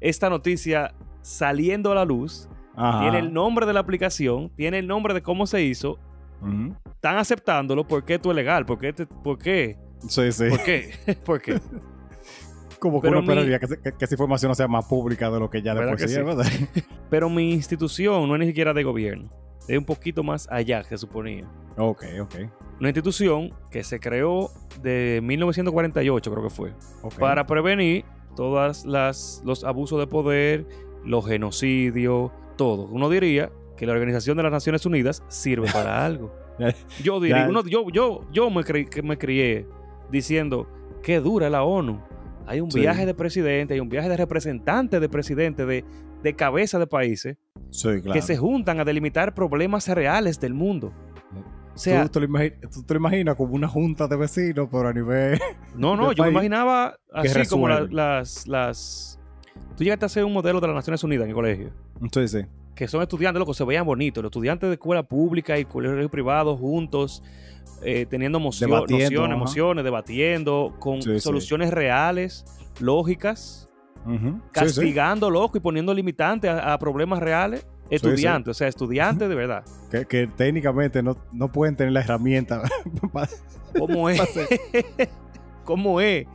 [0.00, 3.00] esta noticia saliendo a la luz Ajá.
[3.02, 5.98] tiene el nombre de la aplicación, tiene el nombre de cómo se hizo,
[6.94, 8.64] están aceptándolo, ¿por qué esto es legal?
[8.64, 8.94] ¿Por qué?
[8.94, 9.76] te- ¿Por qué?
[10.08, 10.48] Sí, sí.
[10.48, 10.90] ¿Por qué?
[11.24, 11.60] ¿Por qué?
[12.78, 14.86] Como que Pero uno mi- esperaría que, se- que- que esa información no sea más
[14.86, 16.46] pública de lo que ya de ¿Verdad por que sí ¿verdad?
[17.10, 19.30] Pero mi institución no es ni siquiera de gobierno,
[19.68, 21.46] es un poquito más allá se suponía.
[21.76, 22.34] ok, ok.
[22.78, 24.50] Una institución que se creó
[24.82, 27.18] de 1948, creo que fue, ok.
[27.18, 30.66] para prevenir todas las los abusos de poder,
[31.04, 32.84] los genocidios, todo.
[32.84, 36.34] Uno diría que la Organización de las Naciones Unidas sirve para algo.
[37.02, 38.64] Yo diría, uno- yo, yo, yo me
[39.18, 39.66] crié
[40.10, 40.68] diciendo
[41.02, 42.00] qué dura la ONU.
[42.46, 42.80] Hay un Sí.
[42.80, 45.84] viaje de presidente, hay un viaje de representante de presidente de
[46.22, 47.38] de cabeza de países
[47.70, 48.12] Sí, claro.
[48.12, 50.92] que se juntan a delimitar problemas reales del mundo.
[51.74, 55.38] O sea, tú, te lo imaginas como una junta de vecinos, pero a nivel...
[55.76, 59.18] no, no, yo me imaginaba así como la- las, las...
[59.78, 61.70] Tú llegaste a ser un modelo de las Naciones Unidas en el colegio.
[62.12, 62.40] Sí, sí.
[62.74, 64.22] que son estudiantes, loco, se veían bonitos.
[64.22, 67.22] Los estudiantes de escuela pública y colegios privados juntos,
[67.82, 69.34] eh, teniendo ajá.
[69.34, 71.20] emociones, debatiendo, con Sí, sí.
[71.20, 72.44] soluciones reales,
[72.80, 73.68] lógicas,
[74.06, 74.16] Ujú.
[74.16, 74.40] Sí, sí.
[74.52, 77.66] castigando, loco, y poniendo limitantes a, a problemas reales.
[77.90, 79.64] Estudiantes, o sea, estudiantes de verdad.
[79.90, 82.62] Que, que técnicamente no, no pueden tener la herramienta.
[83.12, 83.28] pa-
[83.76, 84.20] ¿Cómo es?
[85.64, 86.26] ¿Cómo es?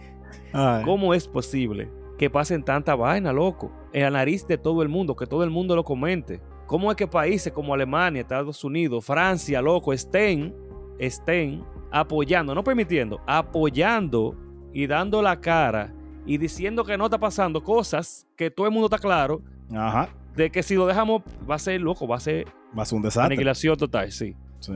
[0.54, 3.72] Ay, ¿Cómo es posible que pasen tanta vaina, loco?
[3.94, 6.42] En la nariz de todo el mundo, que todo el mundo lo comente.
[6.68, 10.54] ¿Cómo es que países como Alemania, Estados Unidos, Francia, loco, estén,
[11.00, 14.36] estén apoyando, no permitiendo, apoyando
[14.74, 15.94] y dando la cara
[16.26, 19.42] y diciendo que no está pasando cosas que todo el mundo está claro
[19.74, 20.10] Ajá.
[20.36, 22.98] de que si lo dejamos va a ser loco, va a ser Va a ser
[22.98, 23.28] un desastre.
[23.36, 24.36] aniquilación total, sí.
[24.60, 24.74] Sí.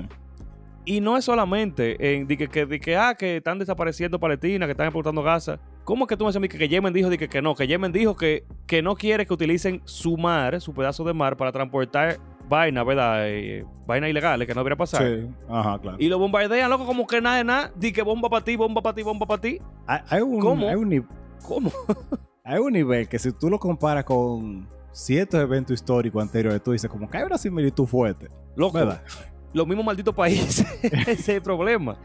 [0.85, 4.65] Y no es solamente en de que, que, de que, ah, que están desapareciendo Palestina,
[4.65, 5.59] que están exportando Gaza.
[5.83, 7.55] ¿Cómo es que tú me dices que, que Yemen dijo de que, que no?
[7.55, 11.35] Que Yemen dijo que, que no quiere que utilicen su mar, su pedazo de mar,
[11.35, 12.17] para transportar
[12.49, 13.29] vainas, ¿verdad?
[13.29, 15.01] Eh, vainas ilegales que no debería pasar.
[15.01, 15.27] Sí.
[15.47, 15.97] Ajá, claro.
[15.99, 17.71] Y lo bombardean, loco, como que nada de nada.
[17.75, 19.61] Di que bomba para ti, bomba para ti, bomba para ti.
[19.87, 20.67] Hay, hay un, ¿Cómo?
[20.67, 21.07] Hay, un,
[21.47, 21.71] ¿Cómo?
[22.43, 26.89] hay un nivel que si tú lo comparas con ciertos eventos históricos anteriores, tú dices
[26.89, 28.29] como que hay una similitud fuerte.
[28.55, 29.01] Loco, ¿Verdad?
[29.53, 30.65] los mismos malditos países.
[30.83, 31.97] Ese es el problema.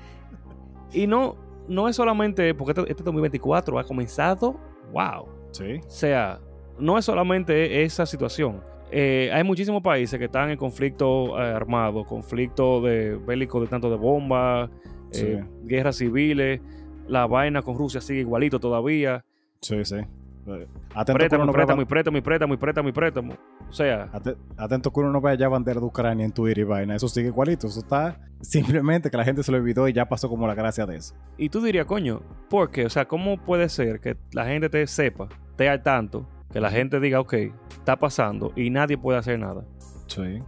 [0.93, 1.37] Y no,
[1.69, 4.61] no es solamente porque este, este 2024 ha comenzado,
[4.93, 5.27] wow.
[5.51, 5.81] Sí.
[5.87, 6.41] O sea,
[6.79, 8.63] no es solamente esa situación.
[8.97, 13.91] Eh, hay muchísimos países que están en conflicto eh, armado, conflicto de bélico de tanto
[13.91, 14.71] de bombas,
[15.13, 16.61] eh, guerras civiles.
[17.09, 19.25] La vaina con Rusia sigue igualito todavía.
[19.61, 19.97] Sí, sí.
[19.97, 23.33] Eh, Atento Préstamo, préstamo, y préstamo, y préstamo, y préstamo, y préstamo.
[23.69, 26.65] O sea, ate- atento que uno no vea ya bandera de Ucrania en Twitter y
[26.65, 26.95] vaina.
[26.95, 27.67] Eso sigue igualito.
[27.67, 30.87] Eso está simplemente que la gente se lo olvidó y ya pasó como la gracia
[30.87, 31.15] de eso.
[31.37, 32.85] y tú dirías, coño, ¿por qué?
[32.87, 36.71] O sea, ¿cómo puede ser que la gente te sepa, esté al tanto, que la
[36.71, 37.35] gente diga, ok,
[37.69, 39.65] está pasando y nadie puede hacer nada?
[40.07, 40.39] Sí.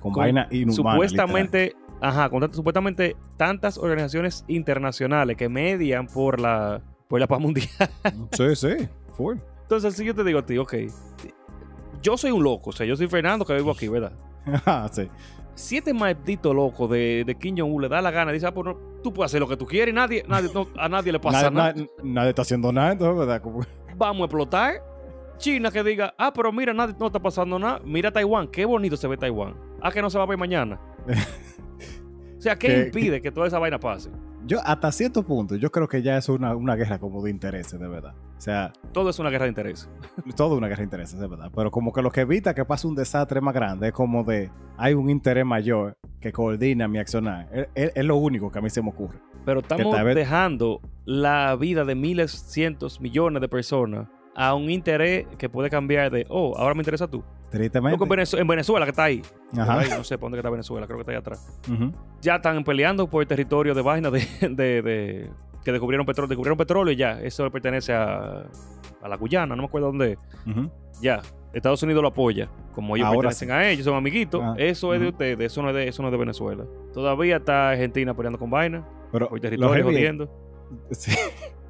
[0.00, 0.74] Con, Con- vaina inhumana.
[0.96, 7.68] supuestamente, ajá, con supuestamente tantas organizaciones internacionales que median por la, por la paz mundial.
[8.32, 8.88] Sí, sí.
[9.16, 9.36] Full.
[9.62, 10.74] Entonces, si yo te digo a ti, ok,
[12.02, 14.12] yo soy un loco, o sea, yo soy Fernando que vivo aquí, ¿verdad?
[14.44, 15.08] Ajá, sí.
[15.54, 18.66] Si este maldito loco de, de Kim Jong-un le da la gana, dice, ah, pues
[18.66, 21.20] no, tú puedes hacer lo que tú quieres y nadie, nadie, no- a nadie le
[21.20, 21.74] pasa Nadie, nada.
[22.02, 23.40] na- nadie está haciendo nada, entonces, ¿verdad?
[23.42, 23.60] Como-
[23.96, 24.91] Vamos a explotar.
[25.42, 27.80] China que diga, ah, pero mira, nadie, no está pasando nada.
[27.84, 29.56] Mira Taiwán, qué bonito se ve Taiwán.
[29.80, 30.80] Ah, que no se va a ver mañana.
[32.38, 34.10] o sea, ¿qué Que- impide que toda esa vaina pase?
[34.44, 37.78] Yo, hasta cierto punto, yo creo que ya es una, una guerra como de intereses,
[37.78, 38.12] de verdad.
[38.36, 39.88] O sea, Todo es una guerra de interés.
[40.36, 41.50] todo una guerra de intereses, de verdad.
[41.54, 44.50] Pero como que lo que evita que pase un desastre más grande es como de,
[44.76, 47.48] hay un interés mayor que coordina mi accionar.
[47.52, 49.18] Es, es- es lo único que a mí se me ocurre.
[49.44, 55.26] Pero estamos vez- dejando la vida de miles, cientos, millones de personas a un interés
[55.38, 57.22] que puede cambiar de, oh, ahora me interesa tú.
[57.50, 58.02] Tristemente.
[58.02, 59.20] En, Venezue- en Venezuela, que está ahí.
[59.56, 59.80] Ajá.
[59.80, 61.60] Ahí, no sé por dónde está Venezuela, creo que está ahí atrás.
[62.22, 65.30] Ya están peleando por el territorio de vaina de, de- de-
[65.64, 66.28] que descubrieron petróleo.
[66.28, 67.20] Descubrieron petróleo y ya.
[67.20, 68.44] Eso pertenece a,
[69.02, 70.12] a la Guyana, no me acuerdo dónde.
[70.12, 70.18] es.
[70.50, 70.70] Ujú.
[71.02, 71.20] Ya.
[71.52, 72.48] Estados Unidos lo apoya.
[72.74, 74.40] Como ellos Ahora pertenecen a ellos, son amiguitos.
[74.42, 76.64] Ah, eso es de ustedes, eso no es de, eso no es de Venezuela.
[76.94, 80.30] Todavía está Argentina peleando con vaina, Pero por territorio jodiendo.
[80.92, 81.10] Sí,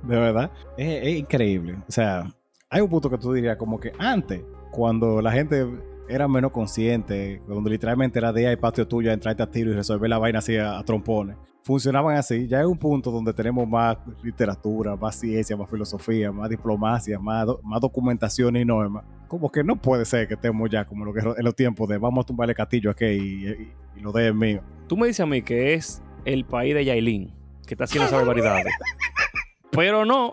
[0.04, 0.52] de verdad.
[0.78, 1.74] Es, es increíble.
[1.88, 2.24] O sea,
[2.74, 5.66] hay un punto que tú dirías como que antes, cuando la gente
[6.08, 9.74] era menos consciente, cuando literalmente era de ahí patio tuyo a entrarte a tiro y
[9.74, 12.48] resolver la vaina así a, a trompones, funcionaban así.
[12.48, 17.46] Ya hay un punto donde tenemos más literatura, más ciencia, más filosofía, más diplomacia, más,
[17.46, 19.04] do- más documentación y normas.
[19.28, 21.98] Como que no puede ser que estemos ya como lo que en los tiempos de
[21.98, 24.62] vamos a tumbarle castillo aquí y, y- y lo de mío.
[24.88, 27.32] Tú me dices a mí que es el país de Yailin,
[27.66, 28.72] que está haciendo esas barbaridades.
[29.70, 30.32] Pero no,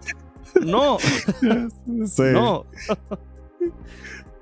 [0.66, 0.98] no,
[2.06, 2.24] Sí.
[2.34, 2.66] no.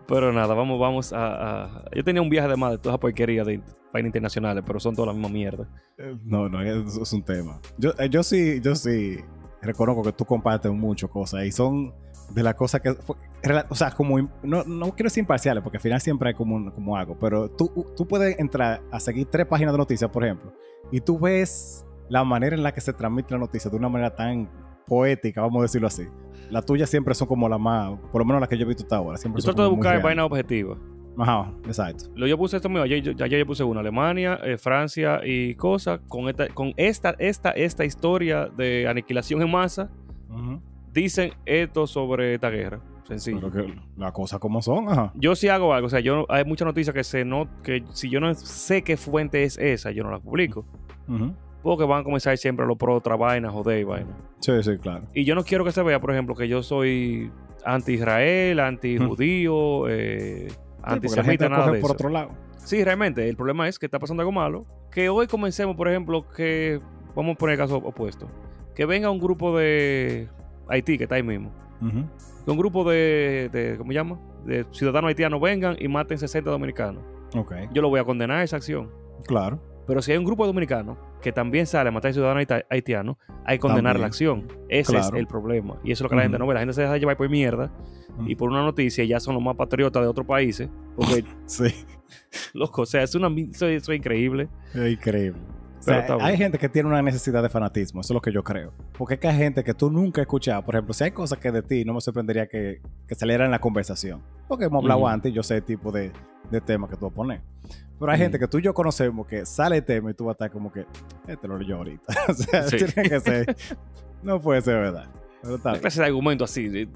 [0.08, 3.00] Pero nada, vamos, vamos a, a- Yo tenía un viaje de más de todas esas
[3.02, 3.62] porquerías de
[3.94, 5.68] vainas internacionales, pero son todas la misma mierda.
[5.98, 7.60] Eh, No, no, eso es un tema.
[7.78, 9.18] Yo, eh, yo sí, yo sí
[9.62, 11.94] reconozco que tú compartes mucho cosas y son
[12.34, 12.90] de las cosas que,
[13.70, 16.96] o sea, como, no, no quiero decir imparciales porque al final siempre hay como, como
[16.98, 20.54] algo, pero tú, tú puedes entrar a seguir tres páginas de noticias, por ejemplo,
[20.92, 24.14] y tú ves la manera en la que se transmite la noticia de una manera
[24.16, 24.50] tan
[24.88, 26.04] poética, vamos a decirlo así.
[26.50, 28.84] Las tuyas siempre son como las más, por lo menos las que yo he visto
[28.84, 29.18] hasta ahora.
[29.18, 30.78] Siempre Yo trato de buscar vainas objetivas.
[31.20, 32.06] Ajá, exacto.
[32.16, 35.56] Lo yo puse esto mío, ayer, yo- ayer yo puse una, Alemania, eh, Francia y
[35.56, 39.90] cosas, con esta, con esta, esta, esta historia de aniquilación en masa,
[40.94, 42.80] dicen esto sobre esta guerra.
[43.08, 43.40] Sencillo.
[43.40, 45.12] Pero que las cosas como son, ajá.
[45.16, 48.10] Yo sí hago algo, o sea, yo hay muchas noticias que se no, que si
[48.10, 50.66] yo no sé qué fuente es esa, yo no la publico.
[51.08, 51.34] Ujú.
[51.68, 54.16] Porque van a comenzar siempre los pro otra vaina, joder y vaina.
[54.40, 55.04] Sí, sí, claro.
[55.14, 57.30] Y yo no quiero que se vea, por ejemplo, que yo soy
[57.66, 61.94] anti-Israel, anti-judío, eh, Sí, la gente antisemita, nada coge de por eso.
[61.96, 62.30] otro lado.
[62.60, 64.66] Sí, realmente, el problema es que está pasando algo malo.
[64.92, 66.80] Que hoy comencemos, por ejemplo, que
[67.14, 68.30] vamos a poner el caso opuesto.
[68.74, 70.30] Que venga un grupo de
[70.70, 71.52] Haití, que está ahí mismo.
[71.82, 72.06] Ujú.
[72.46, 74.20] Que un grupo de, de ¿cómo se llama?
[74.46, 77.04] De ciudadanos haitianos vengan y maten 60 dominicanos.
[77.36, 78.90] Ok, Yo lo voy a condenar esa acción.
[79.26, 79.60] claro.
[79.86, 83.18] Pero si hay un grupo de dominicanos que también sale a matar ciudadanos haita- haitianos,
[83.46, 84.02] hay que condenar También.
[84.02, 84.48] la acción.
[84.70, 85.08] Ese Claro.
[85.08, 85.76] es el problema.
[85.84, 86.54] Y eso es lo que la gente no ve.
[86.54, 87.72] La gente se deja llevar por mierda
[88.26, 90.70] y por una noticia ya son los más patriotas de otros países.
[90.96, 91.74] Porque, Sí,
[92.54, 94.48] loco, o sea, es una, eso, eso es increíble.
[94.74, 95.40] es increíble.
[95.80, 98.44] O sea, hay gente que tiene una necesidad de fanatismo, eso es lo que yo
[98.44, 98.74] creo.
[98.98, 100.62] Porque es que hay gente que tú nunca has escuchado.
[100.66, 103.52] Por ejemplo, si hay cosas que de ti no me sorprendería que, que salieran en
[103.52, 104.22] la conversación.
[104.50, 106.12] Porque hemos hablado antes y yo sé el tipo de,
[106.52, 107.42] de tema que tú vas a poner.
[108.00, 110.34] Pero hay gente que tú y yo conocemos que sale el tema y tú vas
[110.34, 110.86] a estar como que,
[111.28, 112.14] este lo yo ahorita.
[112.30, 112.78] o sea, Sí.
[112.78, 113.56] tiene que ser.
[114.24, 115.06] No puede ser verdad.
[115.44, 116.90] Pero está clase de argumento así.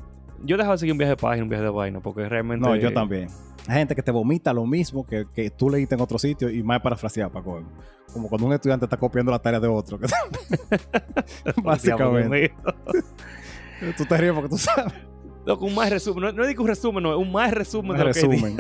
[0.44, 2.68] Yo dejaba de seguir un viaje de página, un viaje de vaina, porque realmente.
[2.68, 3.30] No, yo también.
[3.68, 6.64] Hay gente que te vomita lo mismo que, que tú leíste en otro sitio y
[6.64, 7.64] más parafraseado para coger.
[8.12, 10.00] Como cuando un estudiante está copiando la tarea de otro.
[11.64, 12.54] Básicamente.
[13.98, 14.94] tú te ríes porque tú sabes.
[15.46, 16.24] Loco, un más resumen.
[16.24, 18.58] No, no digo un resumen, no, un más resumen Un de lo que resumen.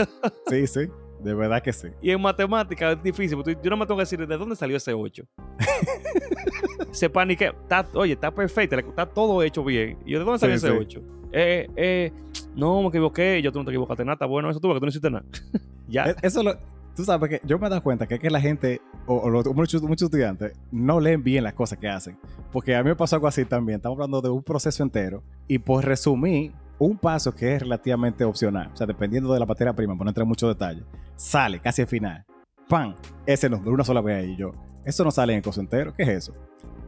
[0.48, 0.88] Sí, sí.
[1.24, 1.88] De verdad que sí.
[2.02, 4.78] Y en matemática es difícil, porque yo no me tengo que decir de dónde salió
[4.78, 5.24] ese 8.
[6.92, 7.46] Se panique.
[7.48, 9.98] Está, oye, está perfecto, está todo hecho bien.
[10.06, 10.80] ¿Y yo de dónde salió Sí, ese sí.
[10.82, 11.02] 8?
[11.34, 12.12] Eh, eh,
[12.56, 13.42] no, me equivoqué.
[13.42, 14.26] Yo tú no te equivocaste nada.
[14.26, 15.24] Bueno, eso tú, porque tú no hiciste nada.
[15.88, 16.06] ya.
[16.06, 16.56] E- Eso lo,
[16.96, 19.30] tú sabes que yo me he dado cuenta que es que la gente, o, o
[19.30, 22.18] los- muchos, muchos estudiantes, no leen bien las cosas que hacen.
[22.52, 23.78] Porque a mí me pasó algo así también.
[23.78, 25.24] Estamos hablando de un proceso entero.
[25.48, 26.52] Y por resumir,
[26.82, 30.10] un paso que es relativamente opcional, o sea, dependiendo de la materia prima, por no
[30.10, 30.84] entrar en muchos detalles,
[31.16, 32.26] sale casi al final.
[32.68, 32.96] ¡Pam!
[33.24, 34.32] Ese nombre, una sola vez ahí.
[34.32, 34.52] Y yo,
[34.84, 35.94] eso no sale en el curso entero.
[35.96, 36.34] ¿Qué es eso?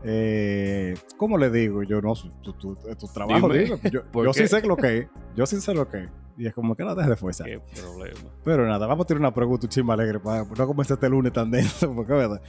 [0.04, 1.84] Eh, ¿Cómo le digo?
[1.84, 3.78] Yo no, tu, tu, tu trabajo, Dime.
[3.92, 5.08] Yo, ¿por yo sí sé lo que es.
[5.36, 6.10] Yo sí sé lo que es.
[6.40, 7.44] Y es como que no dejes de fuerza.
[7.44, 8.32] Qué problema.
[8.44, 11.32] Pero nada, vamos a tirar una pregunta un chisme alegre para no comenzar este lunes
[11.32, 12.42] tan denso, porque verdad.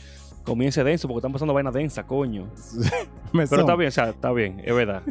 [0.45, 2.49] Comience denso, porque están pasando vaina densa, coño.
[3.32, 5.03] Pero está bien, o sea, está bien, es verdad.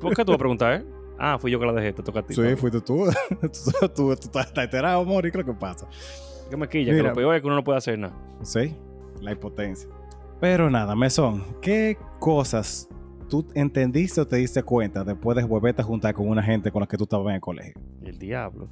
[0.00, 0.97] ¿Por qué tú vas a preguntar, eh?
[1.18, 2.34] Ah, fui yo que la dejé, te toca a ti.
[2.34, 3.06] Sí, fuiste tú.
[3.40, 5.88] tú, tú, tú estás enterado, amor, y creo que pasa.
[6.48, 7.08] Que me quilla, que Mira.
[7.10, 8.14] lo peor es que uno no puede hacer nada.
[8.42, 8.74] Sí,
[9.20, 9.88] la impotencia.
[10.40, 12.88] Pero nada, Mesón, ¿qué cosas
[13.28, 16.80] tú entendiste o te diste cuenta después de volverte a juntar con una gente con
[16.80, 17.74] la que tú estabas en el colegio?
[18.02, 18.68] El diablo.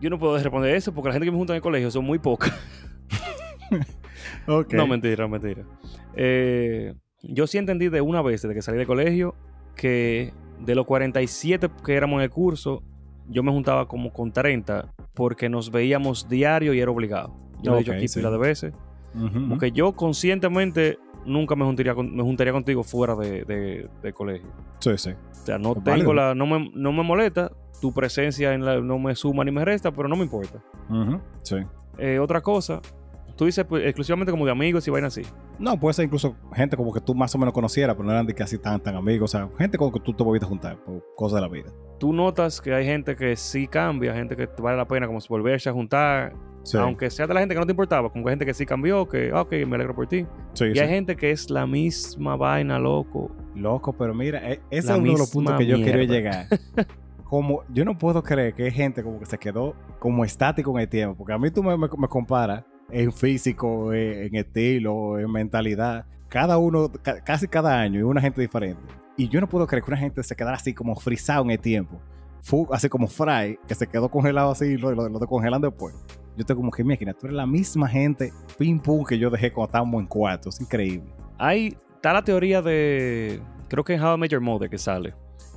[0.00, 2.04] Yo no puedo responder eso porque la gente que me junta en el colegio son
[2.04, 2.52] muy pocas.
[4.46, 5.64] No, mentira, mentira.
[6.14, 9.34] Eh, yo sí entendí de una vez desde que salí del colegio
[9.74, 12.82] que de los 47 que éramos en el curso,
[13.28, 17.34] yo me juntaba como con 30 porque nos veíamos diario y era obligado.
[17.62, 18.18] Yo lo he dicho aquí sí.
[18.20, 18.74] pila de veces.
[19.14, 19.48] Ujú.
[19.48, 23.44] Porque yo conscientemente nunca me juntaría, con- me juntaría contigo fuera de,
[24.02, 24.48] de- colegio.
[24.78, 25.10] Sí, sí.
[25.10, 26.14] O sea, no Es tengo válido.
[26.14, 27.50] la, no me, no me molesta,
[27.80, 30.62] tu presencia en la, no me suma ni me resta, pero no me importa.
[31.42, 31.56] Sí.
[31.98, 32.80] Eh, otra cosa,
[33.36, 35.28] tú dices pues, exclusivamente como de amigos y vainas así.
[35.58, 38.26] No, puede ser incluso gente como que tú más o menos conocieras, pero no eran
[38.26, 39.34] de que así tan, tan amigos.
[39.34, 41.70] O sea, gente con que tú te volviste a juntar por cosas de la vida.
[41.98, 45.68] Tú notas que hay gente que sí cambia, gente que vale la pena como volverse
[45.68, 46.76] a juntar, Sí.
[46.78, 48.66] aunque sea de la gente que no te importaba, como que hay gente que sí
[48.66, 50.26] cambió, que, ah, ok, me alegro por ti.
[50.54, 50.80] sí, y sí.
[50.80, 53.30] hay gente que es la misma vaina, loco.
[53.54, 56.02] Loco, pero mira, e- ese es uno de los puntos que yo mierda.
[56.02, 56.46] llegar.
[57.24, 60.82] Como, yo no puedo creer que hay gente como que se quedó como estático en
[60.82, 65.18] el tiempo, porque a mí tú me, me, me comparas en físico, en, en estilo,
[65.18, 68.80] en mentalidad, cada uno, ca- casi cada año, y una gente diferente.
[69.16, 71.58] Y yo no puedo creer que una gente se quedara así como frisado en el
[71.58, 72.00] tiempo,
[72.42, 75.94] Fu- así como Fry, que se quedó congelado así y lo, lo, lo descongelan después.
[76.36, 79.50] Yo estoy como que, mira, tú eres la misma gente, pim pum, que yo dejé
[79.50, 81.10] cuando estábamos en cuarto, es increíble.
[81.38, 85.14] Hay, está la teoría de, creo que en How I Met Mother que sale,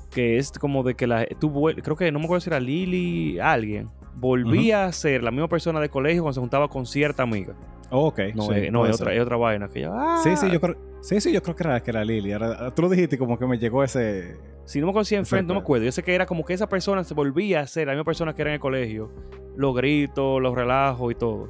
[0.09, 1.53] que es como de que la, tú,
[1.84, 5.80] creo que no me acuerdo si era Lily, alguien, volvía a ser la misma persona
[5.80, 7.53] de colegio cuando se juntaba con cierta amiga.
[7.91, 8.20] Oh, ok.
[8.36, 9.18] No, sí, es, no puede es, otra, ser.
[9.18, 11.64] es otra vaina que ya, ah, Sí, sí, yo creo, sí, sí, yo creo que
[11.64, 12.34] era, que era Lily.
[12.34, 14.38] Ahora, tú lo dijiste como que me llegó ese.
[14.66, 15.86] Si no me acuerdo si en Friends, no me acuerdo.
[15.86, 18.36] Yo sé que era como que esa persona se volvía a ser la misma persona
[18.36, 19.12] que era en el colegio.
[19.55, 21.49] Los gritos, los relajos y todo.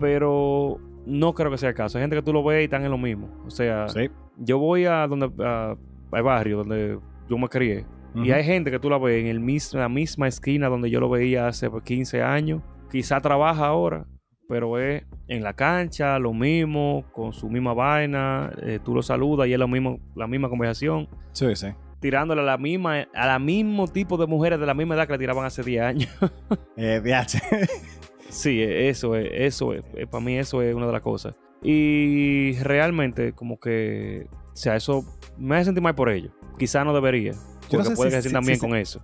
[0.00, 1.98] Pero no creo que sea el caso.
[1.98, 3.28] Hay gente que tú lo ves y están en lo mismo.
[3.46, 4.08] O sea, Sí.
[4.38, 5.76] yo voy a donde a-
[6.12, 6.98] al barrio donde
[7.28, 7.84] yo me crié.
[8.14, 11.00] Y hay gente que tú la ves en el mis- la misma esquina donde yo
[11.00, 12.62] lo veía hace 15 años.
[12.90, 14.06] Quizá trabaja ahora,
[14.48, 18.52] pero es en la cancha, lo mismo, con su misma vaina.
[18.62, 21.08] eh, tú lo saludas y es lo mismo, la misma conversación.
[21.32, 21.68] Sí, sí.
[22.00, 25.14] tirándole a la misma, a la mismo tipo de mujeres de la misma edad que
[25.14, 26.10] le tiraban hace 10 años.
[26.76, 27.00] Eh,
[28.28, 29.82] sí, eso es, eso es.
[29.94, 31.34] Eh, Para mí eso es una de las cosas.
[31.62, 35.04] Y realmente, como que, o sea, eso
[35.38, 36.30] me hace sentir mal por ello.
[36.58, 37.32] Quizá no debería.
[37.70, 39.02] Yo no Porque sé puede si- que se si- sientan si bien se- con eso.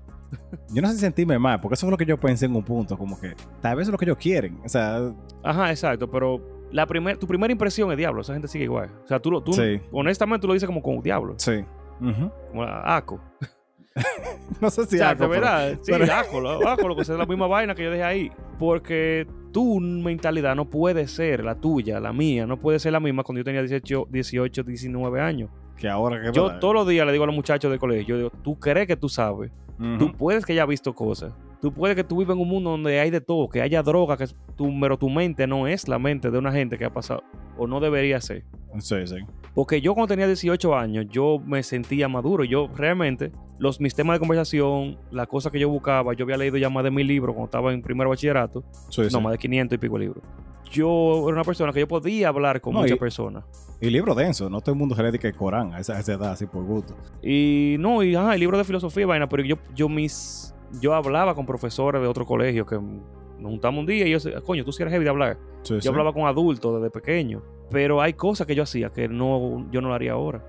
[0.73, 2.63] Yo no sé si sentirme mal, porque eso es lo que yo pensé en un
[2.65, 4.61] punto, como que tal vez es lo que ellos quieren.
[4.65, 6.41] O sea, Ajá, exacto, pero
[6.71, 8.91] la primer, tu primera impresión es diablo, esa gente sigue igual.
[9.05, 9.81] O sea, tú, lo- tú Sí.
[9.91, 11.65] honestamente tú lo dices como con diablo, sí.
[11.99, 13.21] Como aco.
[14.61, 16.97] No sé si o sea, algo, de pero- verdad, sí, pero- aco, lo- aco, lo
[16.97, 18.33] que sea la misma vaina que yo dejé ahí.
[18.59, 23.23] Porque tu mentalidad no puede ser la tuya, la mía, no puede ser la misma
[23.25, 25.51] cuando yo tenía 18, 18 19 años.
[25.81, 28.17] Que ahora que Yo todos los días le digo a los muchachos del colegio, yo
[28.17, 29.51] digo, tú crees que tú sabes,
[29.99, 32.99] tú puedes que hayas visto cosas, tú puedes que tú vivas en un mundo donde
[33.01, 36.31] hay de todo, que haya droga, que tu, pero tu mente no es la mente
[36.31, 37.23] de una gente que ha pasado,
[37.59, 38.45] o no debería ser.
[38.79, 39.17] Sí, sí.
[39.55, 42.45] Porque yo cuando tenía 18 años, yo me sentía maduro.
[42.45, 46.57] Yo realmente, los, mis temas de conversación, las cosas que yo buscaba, yo había leído
[46.57, 48.63] ya más de mil libros cuando estaba en primer bachillerato.
[48.89, 49.09] Sí, sí.
[49.13, 50.23] No, más de 500 y pico libros.
[50.71, 53.45] Yo era una persona que yo podía hablar con No, muchas y- personas.
[53.81, 56.01] Y libro denso, no todo el mundo se le dedica el Corán a esa, a
[56.01, 56.95] esa edad, así por gusto.
[57.23, 60.55] Y no, y ajá, el libro de filosofía y vaina, pero yo, yo mis...
[60.81, 64.41] Yo hablaba con profesores de otro colegio que nos juntamos un día y yo decía,
[64.41, 65.39] coño, tú sí eres heavy de hablar.
[65.63, 65.85] Sí, sí.
[65.85, 67.43] Yo hablaba con adultos desde pequeño.
[67.71, 70.45] Pero hay cosas que yo hacía que no, yo no lo haría ahora.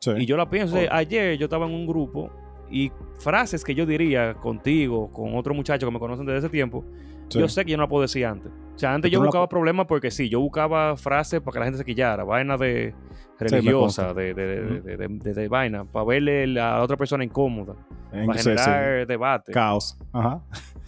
[0.00, 0.10] Sí.
[0.18, 0.76] Y yo la pienso.
[0.76, 0.80] Oh.
[0.90, 2.30] Ayer yo estaba en un grupo
[2.70, 6.84] y frases que yo diría contigo, con otro muchacho que me conocen desde ese tiempo,
[7.32, 7.38] Sí.
[7.40, 8.50] yo sé que yo no la puedo decir antes.
[8.74, 11.64] O sea, antes yo la buscaba problemas porque sí, yo buscaba frases para que la
[11.66, 12.94] gente se quillara, vaina de
[13.38, 14.14] religiosa, consta.
[14.14, 14.86] de, de, de, Ujú.
[14.86, 17.74] de- de- de- de vaina, para verle a la otra persona incómoda,
[18.12, 18.56] En- para sí, sí.
[18.56, 19.52] generar debate.
[19.52, 19.98] Caos.
[20.12, 20.40] Ajá.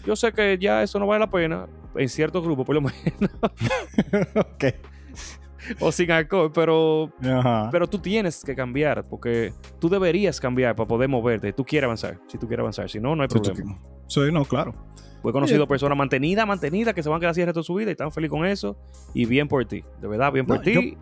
[0.05, 2.95] Yo sé que ya eso no vale la pena, en ciertos grupos por lo menos,
[4.35, 4.65] ok.
[5.79, 7.69] o sin alcohol, pero Ajá.
[7.71, 11.53] Pero tú tienes que cambiar, porque tú deberías cambiar para poder moverte.
[11.53, 12.89] Tú quieres avanzar, si tú quieres avanzar.
[12.89, 13.79] Si no, no hay Sí, problema.
[14.07, 14.73] Sí, no, claro.
[15.25, 17.63] Pues he conocido personas mantenidas, mantenidas, que se van a quedar así el resto de
[17.63, 18.77] su vida y están felices con eso.
[19.11, 19.83] Y bien por ti.
[19.99, 20.95] De verdad, bien por No, ti.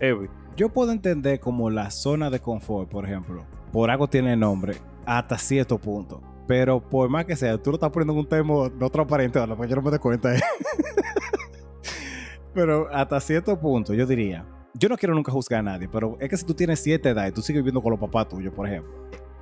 [0.00, 0.26] Heavy.
[0.56, 4.74] Yo puedo entender como la zona de confort, por ejemplo, por algo tiene nombre,
[5.06, 6.20] hasta cierto punto.
[6.48, 9.54] Pero por más que sea, tú lo estás poniendo en un tema no transparente, ahora,
[9.54, 10.34] porque yo no me doy cuenta.
[10.34, 10.40] ¿eh?
[12.54, 14.44] pero hasta cierto punto, yo diría,
[14.74, 17.28] yo no quiero nunca juzgar a nadie, pero es que si tú tienes cierta edad
[17.28, 18.92] y tú sigues viviendo con los papás tuyos, por ejemplo.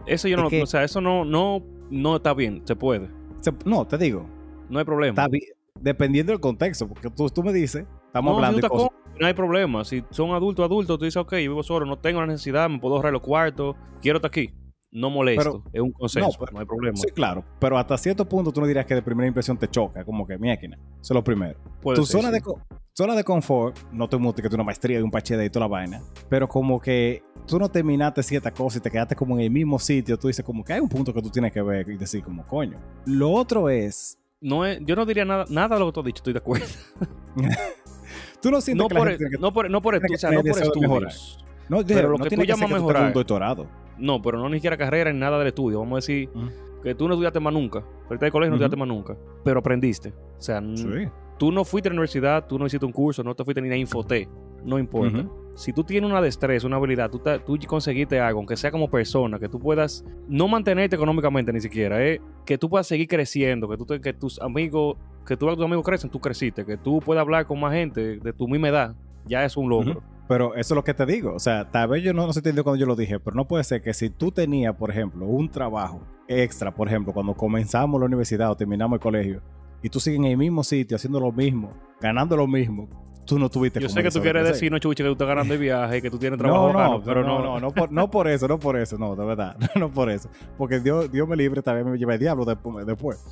[0.05, 2.63] Eso yo Es no, que- o sea, eso no, no, no está bien.
[2.65, 3.09] Se puede.
[3.43, 4.27] Se- no, te digo,
[4.69, 5.11] No hay problema.
[5.11, 5.45] está bien,
[5.81, 8.89] dependiendo del contexto, porque tú, tú me dices, estamos No, hablando de cosas.
[9.21, 9.85] no hay problema.
[9.85, 12.79] Si son adultos, adultos, tú dices, ok, yo vivo solo, no tengo la necesidad, me
[12.79, 14.51] puedo ahorrar los cuartos, quiero estar aquí.
[14.95, 15.65] No molesto.
[15.73, 16.97] es un consenso, no, pero- hay problema.
[16.97, 20.05] Sí, claro, pero hasta cierto punto tú no dirías que de primera impresión te choca,
[20.05, 20.77] como que máquina.
[21.01, 21.59] Eso es lo primero.
[21.81, 22.43] Puede tu ser, zona, sí.
[22.45, 25.49] de, zona de confort, no te muestra que tú una maestría y un PhD y
[25.51, 29.35] toda la vaina, pero como que tú no terminaste cierta cosa y te quedaste como
[29.37, 31.63] en el mismo sitio, tú dices como que hay un punto que tú tienes que
[31.63, 32.79] ver y decir como coño.
[33.07, 36.07] Lo otro es, No es, yo no diría nada, nada de lo que tú has
[36.07, 36.67] dicho, estoy de acuerdo.
[38.43, 40.15] tú no sientes No que la por, gente tiene que- no por, no por, que
[40.15, 41.39] o sea, no por de estudios.
[41.69, 43.67] no, pero no lo que tú llamas un doctorado.
[44.03, 45.79] No, pero no ni siquiera carrera en nada del estudio.
[45.81, 46.83] Vamos a decir Mm.
[46.83, 47.85] que tú no estudiaste más nunca.
[48.09, 49.17] Ahorita de colegio no estudiaste más nunca.
[49.45, 50.11] Pero aprendiste.
[50.11, 51.09] O sea, Sí.
[51.39, 53.71] tú no fuiste a la universidad, tú no hiciste un curso, no te fuiste ni
[53.71, 54.29] a Infotec.
[54.65, 55.25] No importa.
[55.55, 58.89] Si tú tienes una destreza, una habilidad, tú, te- tú conseguiste algo, aunque sea como
[58.89, 63.69] persona, que tú puedas no mantenerte económicamente ni siquiera, es que tú puedas seguir creciendo,
[63.69, 64.97] que, tú te- que tus amigos,
[65.27, 68.33] que tú, tus amigos crecen, tú creciste, que tú puedas hablar con más gente de
[68.33, 68.95] tu misma edad,
[69.27, 70.03] ya es un logro.
[70.33, 71.35] Pero eso es lo que te digo.
[71.35, 73.47] O sea, tal vez yo no, no se entendió cuando yo lo dije, pero no
[73.47, 78.01] puede ser que si tú tenías, por ejemplo, un trabajo extra, por ejemplo, cuando comenzamos
[78.01, 79.43] la universidad o terminamos el colegio,
[79.83, 82.89] y tú sigues en el mismo sitio, haciendo lo mismo, ganando lo mismo,
[83.27, 85.53] tú no tuviste Yo sé que tú quieres decir, no, Chuchi, que tú estás ganando
[85.53, 87.45] el viaje y que tú tienes trabajo No, bacano, no, pero no, no.
[87.45, 90.31] no, no, por, no por eso, no por eso, no, de verdad, no por eso.
[90.57, 93.23] Porque Dios, Dios me libre, también me lleva el diablo después.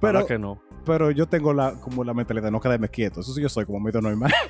[0.00, 0.60] Pero, que no.
[0.84, 3.20] pero yo tengo la, como la mentalidad de no quedarme quieto.
[3.20, 4.32] Eso sí, yo soy como medio normal.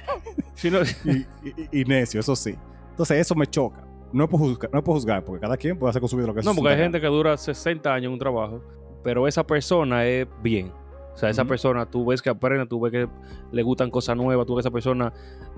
[0.71, 0.81] No-
[1.13, 1.27] y,
[1.73, 2.55] y- y necio, eso sí.
[2.91, 3.87] Entonces eso me choca.
[4.13, 6.35] No por juzgar, no por juzgar porque cada quien puede hacer con su vida lo
[6.35, 8.63] que No, se porque hay gente que dura 60 años en un trabajo,
[9.03, 10.71] pero esa persona es bien.
[11.15, 13.09] O sea, esa persona, tú ves que aprende, tú ves que
[13.53, 15.13] le gustan cosas nuevas, tú ves que esa persona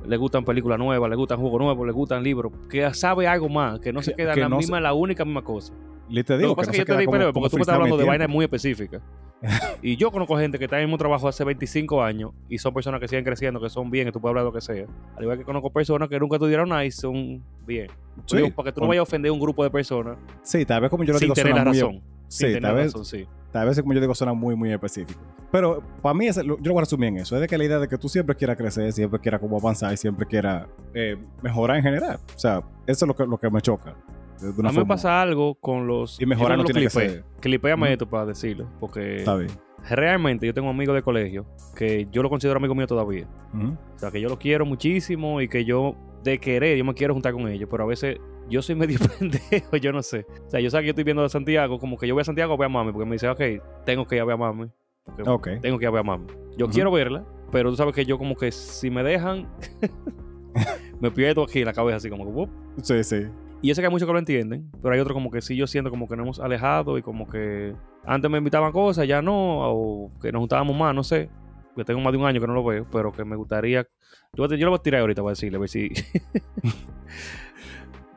[0.05, 3.79] le gustan películas nuevas, le gustan juegos nuevos, le gustan libros, que sabe algo más,
[3.81, 5.73] que no se Que- queda en que la no misma, la única misma cosa.
[6.09, 7.13] Le te Lo digo que pasa no es que yo se te queda di como-
[7.13, 9.01] peleo, como porque tú me estás hablando de en vainas muy específicas.
[9.83, 12.75] y yo conozco gente que está en el mismo trabajo hace 25 años y son
[12.75, 14.87] personas que siguen creciendo, que son bien, que tú puedes hablar de lo que sea.
[15.17, 17.89] Al igual que conozco personas que nunca estudiaron nada y son bien.
[18.27, 20.65] Sí, Digo, para que tú no vayas a ofender a un grupo de personas Sí,
[20.67, 22.03] tal vez como yo lo sin digo tener la muy...
[22.29, 23.27] Sí, tal vez, razón, sí.
[23.53, 25.21] tal vez como yo digo suena muy, muy específico.
[25.53, 27.37] Pero para mí, es- yo lo voy a resumir en eso.
[27.37, 29.93] Es de que la idea de que tú siempre quieras crecer, siempre quieras como avanzar
[29.93, 32.19] y siempre quieras eh, mejorar en general.
[32.35, 33.95] O sea, eso es lo que, lo que me choca.
[34.41, 36.21] de A mí me pasa algo con los.
[36.21, 37.07] Y mejorar no tiene que los ser.
[37.11, 37.25] clipé.
[37.41, 38.69] Clipéame esto para decirlo.
[38.81, 39.51] Porque Está bien.
[39.89, 41.47] realmente yo tengo amigos de colegio
[41.77, 43.27] que yo lo considero amigo mío todavía.
[43.55, 45.95] O sea, que yo lo quiero muchísimo y que yo,
[46.25, 47.69] de querer, yo me quiero juntar con ellos.
[47.71, 48.19] Pero a veces
[48.49, 50.27] yo soy medio pendejo, yo no sé.
[50.47, 52.25] O sea, yo sé que yo estoy viendo de Santiago, como que yo voy a
[52.25, 53.41] Santiago, voy a mami, porque me dice, ok,
[53.85, 54.69] tengo que ir a ver a mami.
[55.05, 55.49] Porque Ok.
[55.61, 56.27] Tengo que ir a ver a mami.
[56.57, 59.49] Yo quiero verla, pero tú sabes que yo como que si me dejan,
[61.01, 62.51] me pierdo aquí en la cabeza, así como que, "Wup".
[62.83, 63.27] Sí, sí.
[63.63, 65.57] Y yo sé que hay muchos que lo entienden, pero hay otros como que sí
[65.57, 67.75] yo siento como que nos hemos alejado y como que
[68.05, 69.33] antes me invitaban cosas, ya no,
[69.73, 71.31] o que nos juntábamos más, no sé.
[71.75, 73.87] Que tengo más de un año que no lo veo, pero que me gustaría.
[74.35, 75.89] Yo, yo lo voy a tirar ahorita para decirle, a ver si.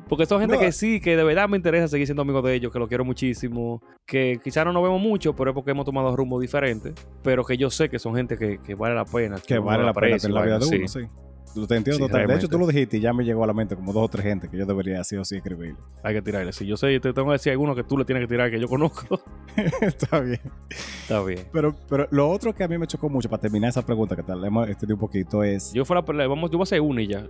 [0.08, 0.62] Porque son gente No.
[0.62, 3.04] que sí, que de verdad me interesa seguir siendo amigo de ellos, que lo quiero
[3.06, 6.94] muchísimo, que quizás no nos vemos mucho, pero es porque hemos tomado rumbo diferente,
[7.24, 9.38] pero que yo sé que son gente que, que vale la pena.
[9.46, 10.76] Que uno vale la pena y la vida de sí.
[10.78, 11.00] uno, sí.
[11.02, 11.27] Lo
[11.66, 12.28] te entiendo Sí, total.
[12.28, 14.08] De hecho, tú lo dijiste y ya me llegó a la mente como dos o
[14.10, 15.76] tres gente que yo debería sí o sí escribir.
[16.04, 16.52] Hay que tirarle.
[16.52, 18.60] Si yo sé, te tengo que decir alguno que tú le tienes que tirar que
[18.60, 19.20] yo conozco.
[19.82, 20.42] Está bien.
[20.70, 21.48] Está bien.
[21.52, 24.24] Pero, pero lo otro que a mí me chocó mucho, para terminar esa pregunta que
[24.24, 25.74] tal, hemos extendido un poquito, es...
[25.74, 27.26] Yo fuera, vamos, yo voy a hacer una y ya.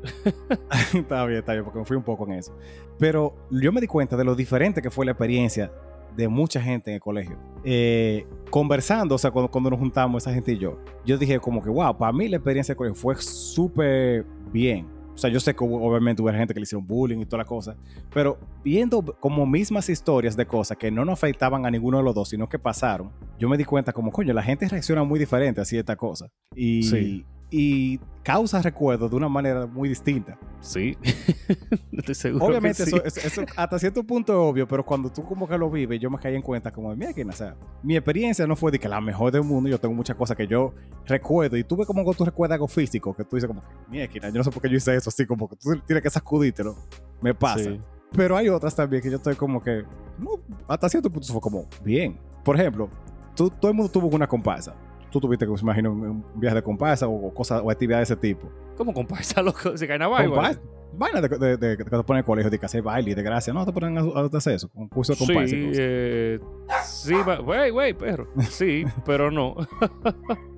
[0.93, 2.57] está bien, está bien, porque me fui un poco en eso.
[2.99, 5.71] Pero yo me di cuenta de lo diferente que fue la experiencia
[6.17, 7.37] de mucha gente en el colegio.
[7.63, 11.61] Eh, conversando, o sea, cuando, cuando nos juntamos, esa gente y yo, yo dije como
[11.61, 14.87] que, wow, para mí la experiencia del colegio fue súper bien.
[15.13, 17.45] O sea, yo sé que obviamente hubo gente que le hicieron bullying y toda la
[17.45, 17.75] cosa,
[18.13, 22.13] pero viendo como mismas historias de cosas que no nos afectaban a ninguno de los
[22.13, 25.59] dos, sino que pasaron, yo me di cuenta como, coño, la gente reacciona muy diferente
[25.59, 26.29] a ciertas cosas.
[26.55, 27.25] Y, Sí.
[27.49, 30.37] Y causa recuerdos de una manera muy distinta.
[30.59, 30.97] Sí.
[31.91, 32.45] Estoy seguro.
[32.45, 32.95] Obviamente que sí.
[32.97, 35.99] eso, eso- eso hasta cierto punto es obvio, pero cuando tú como que lo vives,
[35.99, 38.79] yo me caí en cuenta como, mira que, o sea, mi experiencia no fue de
[38.79, 40.73] que la mejor del mundo, yo tengo muchas cosas que yo
[41.05, 44.31] recuerdo y tuve como que tú recuerdas algo físico, que tú dices como, mira yo
[44.31, 46.75] no sé por qué yo hice eso así, como que tú tienes que sacudírtelo,
[47.21, 47.63] me pasa.
[47.63, 47.79] Sí.
[48.11, 49.83] Pero hay otras también que yo estoy como que,
[50.17, 50.31] no,
[50.67, 52.17] hasta cierto punto fue como, bien.
[52.43, 52.89] Por ejemplo,
[53.35, 54.73] tú, todo el mundo tuvo una comparsa.
[55.11, 58.21] Tú tuviste, que me imagino, un, viaje de comparsa o, cosas o actividades de ese
[58.21, 58.49] tipo.
[58.75, 59.77] ¿Cómo comparsa loco?
[59.77, 60.29] Se cae una vaina.
[60.29, 60.61] Comparsa.
[60.93, 63.13] Vaina de, de, de- que te ponen en el colegio de que hacer baile y
[63.13, 63.53] de gracia.
[63.53, 65.49] No, te ponen a, a hacer eso, un curso de comparsa.
[65.49, 66.39] Sí, eh,
[66.83, 68.27] sí, güey, güey, perro.
[68.49, 69.55] Sí, pero no.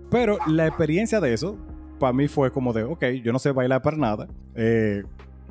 [0.09, 1.57] Pero la experiencia de eso,
[1.99, 4.27] para mí fue como de, ok, yo no sé bailar para nada.
[4.55, 5.03] Eh,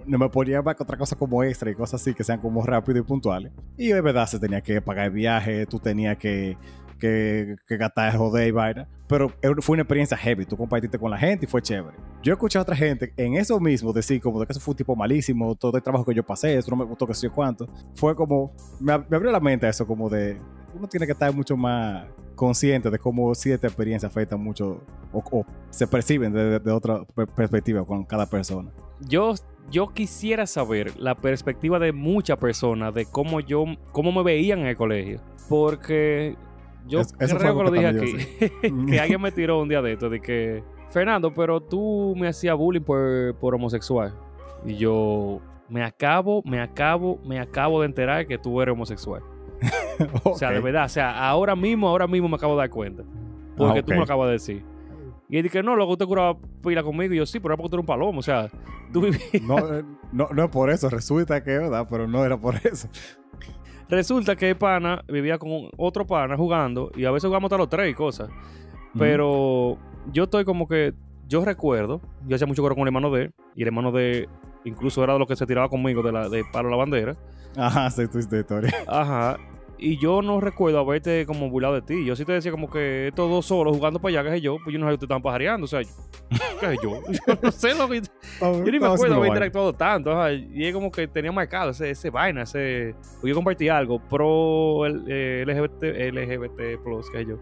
[0.06, 2.98] no me ponía para otra cosa como extra y cosas así que sean como rápido
[2.98, 3.52] y puntuales.
[3.76, 6.56] Y de verdad se tenía que pagar el viaje, tú tenías que,
[6.98, 8.88] que, que gastar joder y vaina.
[9.06, 10.44] Pero fue una experiencia heavy.
[10.44, 11.96] Tú compartiste con la gente y fue chévere.
[12.22, 14.76] Yo escuché a otra gente en eso mismo decir como de que eso fue un
[14.76, 17.68] tipo malísimo, todo el trabajo que yo pasé, eso no me gustó, que sé cuánto.
[17.94, 20.38] Fue como, me, ab- me abrió la mente a eso, como de,
[20.74, 24.82] uno tiene que estar mucho más consciente de cómo cierta experiencia afecta mucho
[25.12, 28.70] o, o se perciben de, de otra per- perspectiva con cada persona.
[29.08, 29.32] Yo,
[29.70, 34.66] yo quisiera saber la perspectiva de muchas personas de cómo yo, cómo me veían en
[34.66, 35.20] el colegio.
[35.48, 36.36] Porque
[36.88, 38.16] yo Es- creo que lo dije aquí.
[38.90, 42.56] que alguien me tiró un día de esto, de que, Fernando, pero tú me hacías
[42.56, 44.12] bullying por, por homosexual.
[44.64, 49.22] Y yo me acabo, me acabo, me acabo de enterar que tú eres homosexual.
[50.24, 53.02] O sea, de verdad, o sea, ahora mismo, ahora mismo me acabo de dar cuenta.
[53.56, 54.64] Porque Ah, tú me lo acabas de decir.
[55.28, 57.12] Y él dije, no, luego usted curaba pila conmigo.
[57.12, 58.20] Y yo, sí, pero era porque tú eres un palomo.
[58.20, 58.48] O sea,
[58.92, 59.42] tú vivías.
[59.42, 61.86] No, eh, no, no es por eso, resulta que, ¿verdad?
[61.90, 62.88] Pero no era por eso.
[63.88, 66.90] Resulta que el pana vivía con otro pana jugando.
[66.96, 68.28] Y a veces jugamos hasta los tres y cosas.
[68.98, 69.78] Pero
[70.12, 70.94] yo estoy como que.
[71.26, 74.30] Yo recuerdo, yo hacía mucho coro con el hermano de él, y el hermano de
[74.64, 77.16] incluso era de los que se tiraba conmigo de, la, de palo a la bandera.
[77.54, 78.72] Ajá, sí, tu historia.
[78.88, 79.36] Ajá.
[79.76, 82.04] Y yo no recuerdo haberte como burlado de ti.
[82.04, 84.56] Yo sí te decía como que estos dos solos jugando para allá, que sé yo,
[84.64, 85.66] pues yo no sé si te estaban pajareando.
[85.66, 85.82] O sea,
[86.30, 87.02] yo- ¿qué sé yo?
[87.26, 88.02] Yo no sé lo que.
[88.40, 90.12] Yo ni me acuerdo haber interactuado tanto.
[90.12, 92.94] ajá, Y es como que tenía marcado ese, ese vaina, ese.
[93.22, 97.38] Yo compartí algo pro el, eh, LGBT, LGBT, plus, que yo.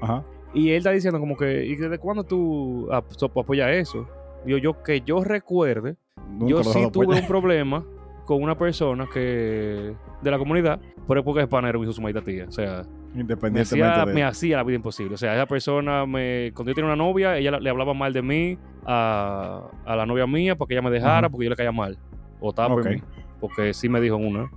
[0.00, 0.24] Ajá.
[0.54, 3.06] Y él está diciendo como que, ¿y desde cuándo tú ap-
[3.38, 4.06] apoyas eso?
[4.44, 5.96] Yo, yo, que yo recuerde,
[6.28, 7.22] Nunca yo sí tuve apoyar.
[7.22, 7.84] un problema
[8.26, 10.78] con una persona que de la comunidad,
[11.08, 12.44] pero es porque es panero hizo su maldita tía.
[12.48, 12.84] O sea,
[13.14, 15.14] me Independientemente hacía, de me hacía la vida imposible.
[15.14, 18.22] O sea, esa persona, me, cuando yo tenía una novia, ella le hablaba mal de
[18.22, 21.72] mí a, a la novia mía para que ella me dejara porque yo le caía
[21.72, 21.98] mal.
[22.40, 23.02] O estaba por mí.
[23.40, 24.50] Porque sí me dijo una.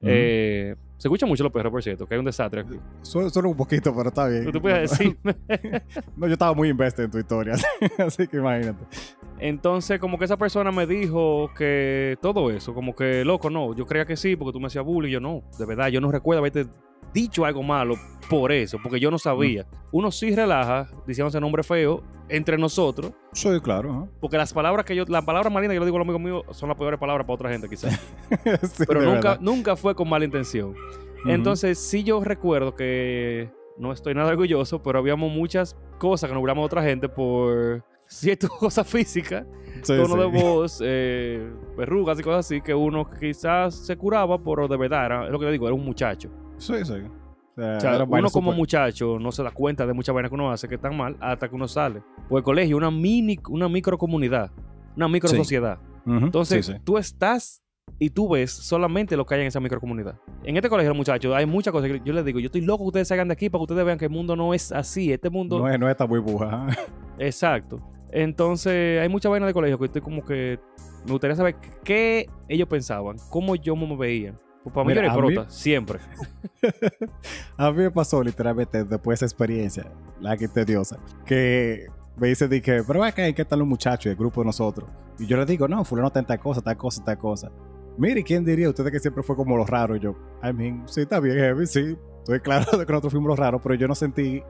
[0.00, 2.78] Eh, se escucha mucho los perros, por cierto, que hay un desastre aquí.
[3.02, 4.50] Solo, solo un poquito, pero está bien.
[4.50, 5.36] ¿Tú puedes decirme?
[6.16, 7.54] No, yo estaba muy invested en tu historia,
[7.98, 8.84] así que imagínate.
[9.38, 13.86] Entonces, como que esa persona me dijo que todo eso, como que, loco, no, yo
[13.86, 16.38] creía que sí, porque tú me hacías bullying, yo no, de verdad, yo no recuerdo
[16.38, 16.66] haberte
[17.12, 17.94] dicho algo malo
[18.30, 19.66] por eso, porque yo no sabía.
[19.90, 24.08] Uno sí relaja diciendo ese nombre feo entre nosotros, Sí, claro.
[24.20, 26.22] porque las palabras que yo, las palabras más lindas que yo digo a los amigos
[26.22, 27.92] míos son las peores palabras para otra gente, quizás.
[28.62, 29.40] Sí, Pero nunca, verdad.
[29.40, 30.74] nunca fue con mala intención.
[31.26, 36.44] Entonces, sí yo recuerdo que no estoy nada orgulloso, pero habíamos muchas cosas que nos
[36.44, 39.44] de otra gente por ciertas cosas físicas,
[39.82, 40.18] Sí, tono sí.
[40.18, 45.06] de voz, eh, verrugas y cosas así, que uno quizás se curaba, pero de verdad,
[45.06, 46.30] era, es lo que le digo, era un muchacho.
[46.62, 46.92] Sí, sí.
[46.94, 50.30] O sea, O sea, era uno como muchacho no se da cuenta de muchas vainas
[50.30, 52.02] que uno hace que están mal hasta que uno sale.
[52.28, 54.50] Por el colegio, una mini, una microcomunidad,
[54.96, 55.36] una micro Sí.
[55.36, 55.78] sociedad.
[56.06, 56.78] Entonces, sí, sí.
[56.84, 57.62] tú estás
[57.98, 60.18] y tú ves solamente lo que hay en esa microcomunidad.
[60.44, 62.88] En este colegio, muchachos, hay muchas cosas que yo les digo, yo estoy loco que
[62.88, 65.12] ustedes salgan de aquí para que ustedes vean que el mundo no es así.
[65.12, 65.58] Este mundo...
[65.58, 66.66] No es, no es esta burbuja.
[67.18, 67.80] Exacto.
[68.10, 70.58] Entonces, hay mucha vaina de colegio que estoy como que...
[71.04, 74.38] Me gustaría saber qué ellos pensaban, cómo yo me veía.
[74.62, 75.98] Pues para mí Mira, yo era a mí- prota, siempre.
[77.56, 79.86] A mí me pasó literalmente después de esa experiencia,
[80.20, 81.86] la que tediosa, que
[82.16, 84.88] me dice, dije, pero acá hay que están los muchachos del grupo de nosotros.
[85.18, 87.50] Y yo le digo, no, fulano está en tal cosa, tal cosa, tal cosa.
[87.98, 88.68] Mire, ¿quién diría?
[88.68, 89.98] Ustedes que siempre fue como los raros.
[89.98, 91.96] Y yo, I mean, sí, está bien, heavy, sí.
[92.18, 94.42] Estoy claro de que nosotros fuimos los raros, pero yo no sentí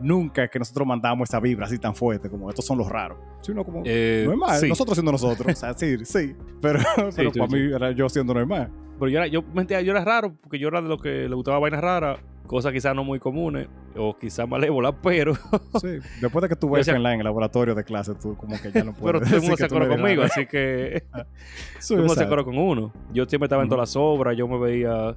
[0.00, 3.18] nunca que nosotros mandamos esa vibra así tan fuerte, como estos son los raros.
[3.42, 4.68] Sino como, Eh, normal, sí.
[4.68, 5.52] nosotros siendo nosotros.
[5.52, 6.34] O sea, sí, sí.
[6.60, 6.78] Pero,
[7.16, 8.70] pero sí, para mí era yo siendo normal.
[8.98, 11.34] Pero yo era, yo mentía, yo era raro porque yo era de los que le
[11.34, 13.66] gustaba vainas raras, cosas quizás no muy comunes
[13.96, 15.34] o quizás malévolas, pero,
[15.80, 18.60] Sí, después de que tú ves en la en el laboratorio de clase, tú como
[18.60, 20.32] que ya no pero puedes todo el mundo se eres conmigo, raro.
[20.32, 22.92] así que todo el mundo se acuerda con uno.
[23.12, 25.16] Yo siempre estaba en todas las obras, yo me veía,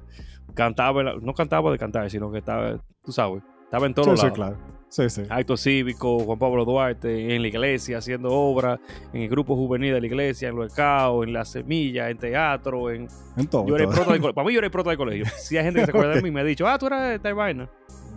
[0.54, 4.20] cantaba, no cantaba de cantar, sino que estaba, tú sabes, estaba en todos Sí, los
[4.20, 4.56] sí, lados.
[4.58, 4.78] claro.
[4.90, 5.22] Sí, sí.
[5.28, 8.80] Acto cívico, Juan Pablo Duarte, en la iglesia, haciendo obras,
[9.12, 12.90] en el grupo juvenil de la iglesia, en los ECAO, en la semilla, en teatro,
[12.90, 13.06] en...
[13.36, 13.66] En todo.
[13.66, 14.04] Yo todo.
[14.06, 14.32] prota.
[14.34, 15.26] Para mí yo era el prota del colegio.
[15.36, 17.34] Si hay gente que se acuerda de mí, me ha dicho, ah, tú eras tal
[17.34, 17.68] vaina.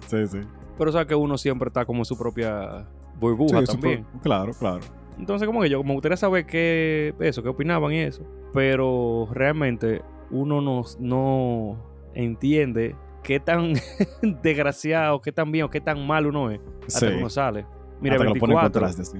[0.07, 0.39] Sí, sí.
[0.77, 2.87] Pero sabes que uno siempre está como en su propia
[3.19, 4.05] burbuja Sí, también.
[4.23, 4.79] Claro, claro.
[5.19, 8.23] Entonces, como que yo me gustaría saber qué eso, qué opinaban y eso.
[8.53, 11.77] Pero realmente uno no, no
[12.13, 13.73] entiende qué tan
[14.43, 17.07] desgraciado, qué tan bien o qué tan mal uno es hasta Sí.
[17.07, 17.65] que uno sale.
[18.01, 19.17] Mira, Hasta el que lo ponen 24, contraste, sí.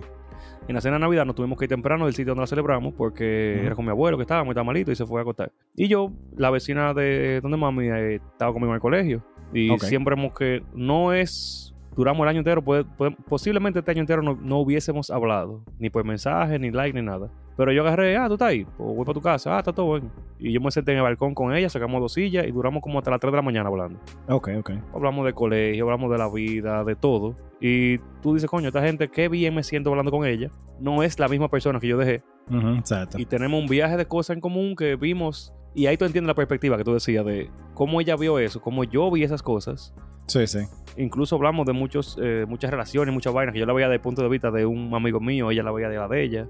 [0.68, 2.94] en la cena de Navidad nos tuvimos que ir temprano del sitio donde la celebramos
[2.96, 5.52] porque era con mi abuelo que estaba muy tan malito y se fue a acostar.
[5.76, 9.24] Y yo, la vecina de donde mami eh, estaba conmigo en el colegio.
[9.54, 14.00] Y siempre hemos que no es, duramos el año entero, puede- puede- posiblemente este año
[14.02, 17.30] entero no, no hubiésemos hablado, ni por mensaje, ni like, ni nada.
[17.58, 20.00] Pero yo agarré, ah, tú estás ahí, pues voy para tu casa, ah, está todo
[20.00, 20.12] bien.
[20.40, 22.98] Y yo me senté en el balcón con ella, sacamos dos sillas y duramos como
[22.98, 24.00] hasta las 3 de la mañana hablando.
[24.28, 24.72] Ok, ok.
[24.94, 27.36] Hablamos de colegio, hablamos de la vida, de todo.
[27.60, 30.50] Y tú dices, coño, esta gente, qué bien me siento hablando con ella.
[30.80, 32.24] No es la misma persona que yo dejé.
[32.50, 33.20] Ujú, exacto.
[33.20, 35.54] Y tenemos un viaje de cosas en común que vimos.
[35.74, 38.84] Y ahí tú entiendes la perspectiva que tú decías de cómo ella vio eso, cómo
[38.84, 39.94] yo vi esas cosas.
[40.28, 40.60] Sí, sí.
[40.98, 44.02] Incluso hablamos de muchos, eh, muchas relaciones, muchas vainas que yo la veía desde el
[44.02, 46.48] punto de vista de un amigo mío, ella la veía de la de ella.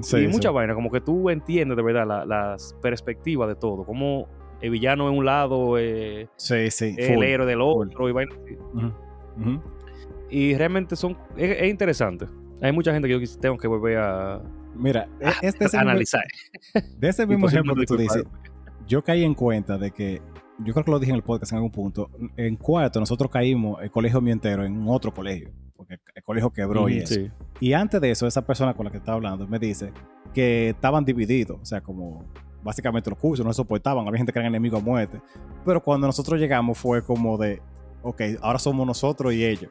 [0.00, 0.26] Sí, y sí.
[0.28, 3.84] muchas vainas, como que tú entiendes de verdad la- las perspectivas de todo.
[3.84, 4.28] Como
[4.60, 6.94] el villano en un lado, eh, Sí, sí.
[6.98, 7.24] el full.
[7.24, 7.86] héroe del full.
[7.88, 8.36] otro, y vainas.
[10.30, 12.26] Y realmente son, es, es interesante.
[12.60, 14.42] Hay mucha gente que yo tengo que volver a,
[14.76, 16.24] Mira, e- Ah, este es el mismo- analizar.
[16.98, 18.24] de ese mismo ejemplo que tú dices.
[18.86, 20.20] Yo caí en cuenta de que,
[20.58, 23.82] yo creo que lo dije en el podcast en algún punto, en cuarto nosotros caímos,
[23.82, 27.14] el colegio mío entero, en otro colegio, porque el colegio quebró y Ujú, eso.
[27.14, 27.30] sí.
[27.60, 29.92] Y antes de eso, esa persona con la que estaba hablando me dice
[30.32, 32.24] que estaban divididos, o sea, como
[32.62, 35.20] básicamente los cursos no se soportaban, había gente que eran enemigos a muerte.
[35.64, 37.60] Pero cuando nosotros llegamos fue como de,
[38.02, 39.70] ok, ahora somos nosotros y ellos.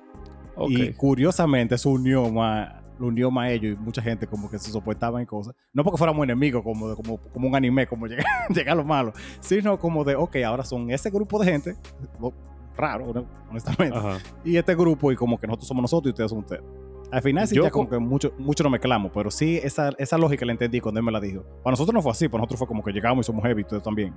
[0.69, 4.57] Y curiosamente eso unió más, lo unió más a ellos y mucha gente como que
[4.59, 5.55] se soportaban y cosas.
[5.73, 8.83] No porque fuéramos enemigos como, de- como, como un anime, como llegar, llegar a lo
[8.83, 11.75] malo, sino como de, ok, ahora son ese grupo de gente,
[12.19, 12.33] lo-
[12.75, 13.13] raro,
[13.49, 14.17] honestamente, Ajá.
[14.43, 16.63] y este grupo y como que nosotros somos nosotros y ustedes son ustedes.
[17.11, 19.91] Al final sí Yo ya como co- que mucho, mucho no mezclamos, pero sí esa,
[19.99, 21.43] esa lógica la entendí cuando él me la dijo.
[21.63, 23.83] Para nosotros no fue así, para nosotros fue como que llegamos y somos heavy, ustedes
[23.83, 24.15] también.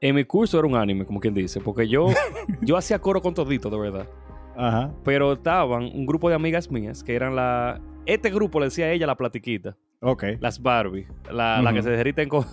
[0.00, 2.06] En mi curso era un anime, como quien dice, porque yo,
[2.62, 4.08] yo hacía coro con todito, de verdad.
[4.56, 4.92] Ajá.
[5.04, 7.80] Pero estaban un grupo de amigas mías que eran la.
[8.08, 10.24] Este grupo le decía a ella la platiquita, Ok.
[10.40, 12.44] las Barbie, la, la que se derriten con,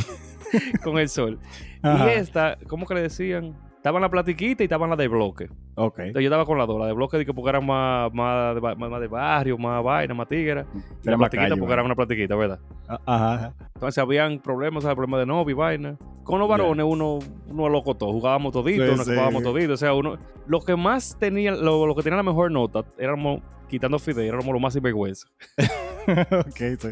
[0.84, 1.38] con el sol.
[1.82, 2.06] Ajá.
[2.06, 3.56] Y esta, ¿cómo que le decían?
[3.76, 5.48] Estaban la platiquita y estaban la de bloque.
[5.76, 5.98] Ok.
[5.98, 8.54] Entonces yo estaba con las dos, la de bloque de que porque eran más, más,
[8.54, 10.64] de, más, de barrio, más vaina, más tigre.
[10.74, 12.60] Y la Era platiquita calle, porque era una platiquita, ¿verdad?
[12.88, 13.54] A- Ajá.
[13.74, 14.94] Entonces habían problemas, ¿sabes?
[14.96, 15.96] problemas de novio y vaina.
[16.22, 17.18] Con los varones uno,
[17.48, 19.12] uno loco todo, jugábamos todito, Sí, nos sí.
[19.12, 19.72] jugábamos todito.
[19.74, 20.16] O sea, uno,
[20.46, 24.46] los que más tenían, lo, lo que tenían la mejor nota, éramos, quitando Fidel, éramos
[24.46, 25.26] los más sinvergüenza.
[26.06, 26.88] ok, sí.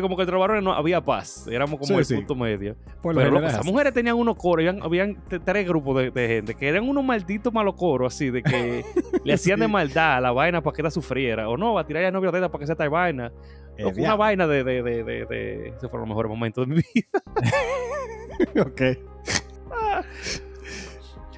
[0.00, 1.48] Como que entre los varones no había paz.
[1.48, 2.14] Éramos como Sí, el sí.
[2.16, 2.76] punto medio.
[3.02, 6.88] Por Pero es mujeres tenían unos coros, habían, tres grupos de, de gente que eran
[6.88, 8.84] unos malditos malos coros, así, de que
[9.24, 9.72] le hacían de Sí.
[9.72, 11.48] maldad a la vaina para que ella sufriera.
[11.48, 13.32] O no, a tirar a novia de para que se esta vaina.
[13.78, 16.82] Eh, una vaina de, de, de, de, de- Esos fueron los mejores momentos de mi
[16.94, 18.62] vida.
[18.62, 18.80] ok.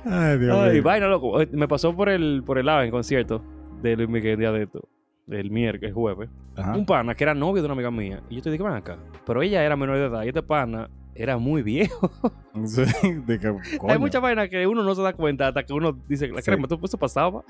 [0.05, 0.83] Ay, Dios Ay, mío.
[0.83, 1.41] vaina, loco.
[1.41, 3.43] Eh, Me pasó por el, por el lado en concierto
[3.83, 4.89] de Luis Miguel día de esto.
[5.29, 6.29] El miércoles, el jueves.
[6.57, 6.75] Ajá.
[6.77, 8.21] Un pana que era novio de una amiga mía.
[8.29, 8.99] Y yo te dije, ven acá.
[9.25, 10.25] Pero ella era menor de edad.
[10.25, 12.11] Y este pana era muy viejo.
[12.65, 12.83] Sí,
[13.27, 13.99] de que, Hay coño.
[13.99, 16.51] mucha vaina que uno no se da cuenta hasta que uno dice, la Sí.
[16.51, 17.43] crema, ¿tú- eso pasaba.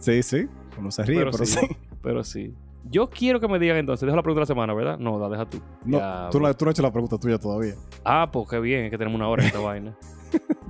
[0.00, 0.48] Sí, sí.
[0.76, 1.58] Uno se ríe, Pero pero, sí.
[1.60, 1.76] sí.
[2.02, 2.54] Pero sí.
[2.90, 4.98] Yo quiero que me digan entonces, dejo la pregunta de la semana, ¿verdad?
[4.98, 5.60] No, la deja tú.
[5.84, 7.74] No, Ya, tú, no, tú no has hecho la pregunta tuya todavía.
[8.04, 9.96] Ah, pues qué bien, es que tenemos una hora en esta vaina.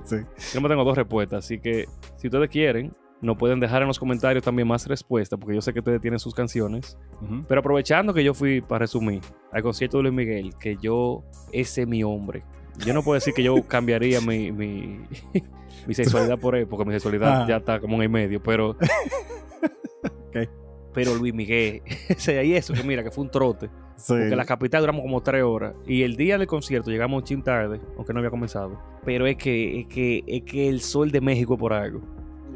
[0.03, 0.17] Sí.
[0.53, 1.85] Yo me tengo dos respuestas, así que
[2.17, 5.73] si ustedes quieren, nos pueden dejar en los comentarios también más respuestas, porque yo sé
[5.73, 6.97] que ustedes tienen sus canciones.
[7.21, 7.43] Ujú.
[7.47, 11.83] Pero aprovechando que yo fui, para resumir, al concierto de Luis Miguel, que yo, ese
[11.83, 12.43] es mi hombre.
[12.85, 15.01] Yo no puedo decir que yo cambiaría mi, mi,
[15.87, 17.45] mi sexualidad por él, porque mi sexualidad Ah.
[17.47, 18.75] ya está como en el medio, pero...
[20.93, 21.81] Pero Luis Miguel,
[22.43, 23.69] y eso, que mira, que fue un trote.
[23.95, 24.07] Sí.
[24.13, 25.73] Porque la capital duramos como tres horas.
[25.87, 28.77] Y el día del concierto llegamos un chin tarde, aunque no había comenzado.
[29.05, 32.01] Pero es que, es que, es que el sol de México por algo.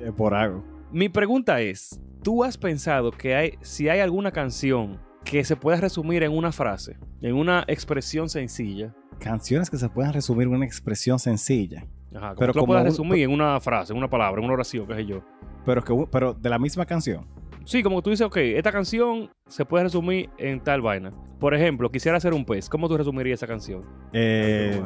[0.05, 0.63] Eh, Por algo.
[0.91, 5.77] Mi pregunta es: ¿tú has pensado que hay, si hay alguna canción que se pueda
[5.81, 8.93] resumir en una frase, en una expresión sencilla?
[9.19, 11.85] Canciones que se puedan resumir en una expresión sencilla.
[12.13, 14.45] Ajá, Pero tú lo como puedas un- resumir en una frase, en una palabra, en
[14.45, 15.21] una oración, qué sé yo.
[15.65, 17.25] Pero, que, pero de la misma canción.
[17.65, 21.11] Sí, como tú dices, ok, esta canción se puede resumir en tal vaina.
[21.39, 22.69] Por ejemplo, quisiera ser un pez.
[22.69, 23.83] ¿Cómo tú resumirías esa canción?
[24.13, 24.79] Eh,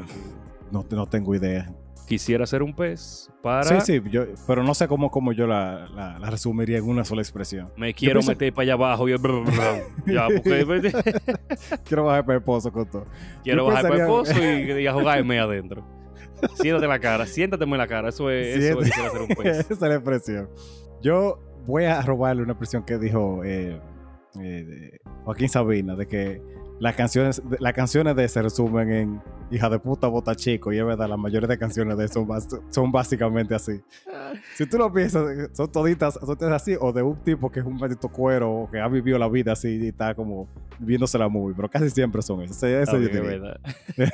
[0.71, 1.69] no, no tengo idea.
[2.09, 3.63] Quisiera ser un pez para...
[3.81, 7.05] Sí, sí, yo, pero no sé cómo, cómo yo la, la- la resumiría en una
[7.05, 7.71] sola expresión.
[7.77, 9.11] Me quiero pienso- meter para allá abajo y
[10.07, 10.91] ya, porque
[11.85, 13.05] Quiero bajar para el pozo con todo.
[13.43, 15.85] quiero Yo bajar para el pensaría- pozo y, y a jugarme adentro.
[16.55, 18.09] Siéntate en la cara, siéntateme en la cara.
[18.09, 18.89] Eso es, eso es Siéntate.
[18.89, 19.59] quisiera ser un pez.
[19.59, 20.49] Esa es la expresión.
[21.01, 23.79] Yo voy a robarle una expresión que dijo eh,
[24.41, 26.41] eh, Joaquín Sabina, de que
[26.79, 29.21] las canciones, de- las canciones de él se resumen en
[29.51, 30.71] hija de puta, bota chico.
[30.71, 32.27] Y es verdad, la mayoría de canciones de son,
[32.69, 33.81] son básicamente así.
[34.55, 37.65] Si tú lo piensas, son toditas, son todas así, o de un tipo que es
[37.65, 41.27] un maldito cuero, o que ha vivido la vida así y está como viéndose la
[41.27, 42.63] movie, pero casi siempre son esas.
[42.63, 43.59] Eso, eso yo verdad.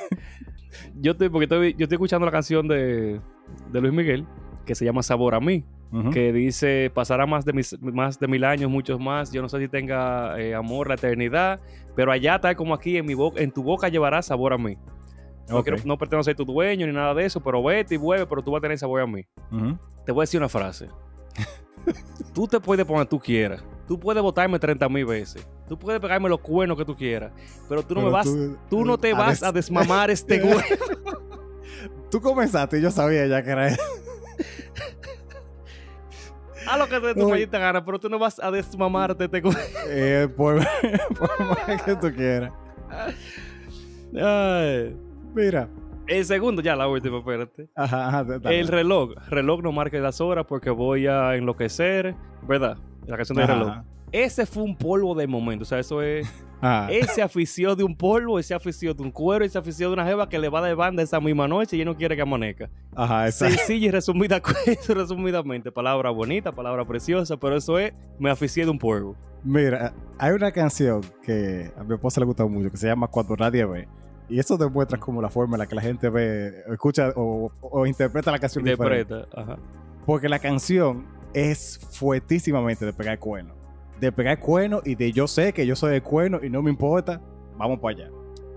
[1.02, 3.20] yo estoy, porque estoy, yo estoy escuchando la canción de,
[3.72, 4.26] de Luis Miguel
[4.66, 5.64] que se llama Sabor a mí,
[6.12, 9.60] Que dice, pasará más de, mis, más de mil años, muchos más, yo no sé
[9.60, 11.62] si tenga eh, amor la eternidad,
[11.96, 14.78] pero allá tal como aquí, en, mi boca, en tu boca llevará sabor a mí.
[15.48, 15.64] No, Ok.
[15.64, 18.42] quiero- no pretendo ser tu dueño ni nada de eso, pero vete y vuelve, pero
[18.42, 19.26] tú vas a tener sabor a mí.
[20.06, 20.90] Te voy a decir una frase.
[22.34, 23.64] tú te puedes poner tú quieras.
[23.88, 25.48] Tú puedes votarme 30 mil veces.
[25.70, 27.32] Tú puedes pegarme los cuernos que tú quieras.
[27.70, 28.28] Pero tú no Pero me vas.
[28.70, 30.58] Tú, no te vas a desmamar este güey.
[32.10, 33.82] Tú comenzaste y yo sabía ya que era eso.
[36.68, 39.56] A lo que te tu maldita gana, pero tú no vas a desmamarte güey.
[39.88, 40.60] Eh, por,
[41.18, 42.52] por más que tú quieras.
[44.20, 44.96] Ay.
[45.34, 45.70] Mira.
[46.08, 47.68] El segundo, ya la última, espérate.
[47.76, 48.26] Ajá.
[48.44, 49.12] El reloj.
[49.30, 52.16] Reloj no marque las horas porque voy a enloquecer.
[52.48, 52.78] ¿Verdad?
[53.08, 53.78] La canción del reloj.
[54.24, 55.64] Ese fue un polvo de momento.
[55.64, 56.28] O sea, eso es.
[56.62, 56.90] ajá.
[56.92, 60.30] Ese afició de un polvo, ese afició de un cuero, ese afició de una jeva
[60.30, 62.70] que le va de banda esa misma noche y él no quiere que amanezca.
[62.96, 64.42] Ajá, esa- Sencilla y resumida,
[64.88, 65.72] resumidamente.
[65.72, 69.16] Palabra bonita, palabra preciosa, pero eso es, me aficié de un polvo.
[69.44, 73.36] Mira, hay una canción que a mi esposa le gusta mucho que se llama Cuando
[73.36, 73.88] Nadie Ve.
[74.28, 77.86] Y eso demuestra como la forma en la que la gente ve, escucha o, o
[77.86, 79.14] interpreta la canción diferente.
[79.14, 79.40] Interpreta.
[79.42, 79.58] Ajá.
[80.06, 83.54] Porque la canción es fuertísimamente de pegar cuerno.
[84.00, 86.70] De pegar cuerno y de yo sé que yo soy el cuerno y no me
[86.70, 87.22] importa,
[87.58, 88.12] vamos para allá.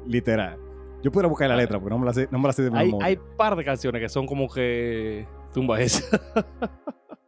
[0.07, 0.59] Literal.
[1.03, 2.70] Yo pudiera buscar la letra porque no me la sé, no me la sé de
[2.76, 3.07] Hay, memoria.
[3.07, 6.05] hay par de canciones que son como que tumba esa.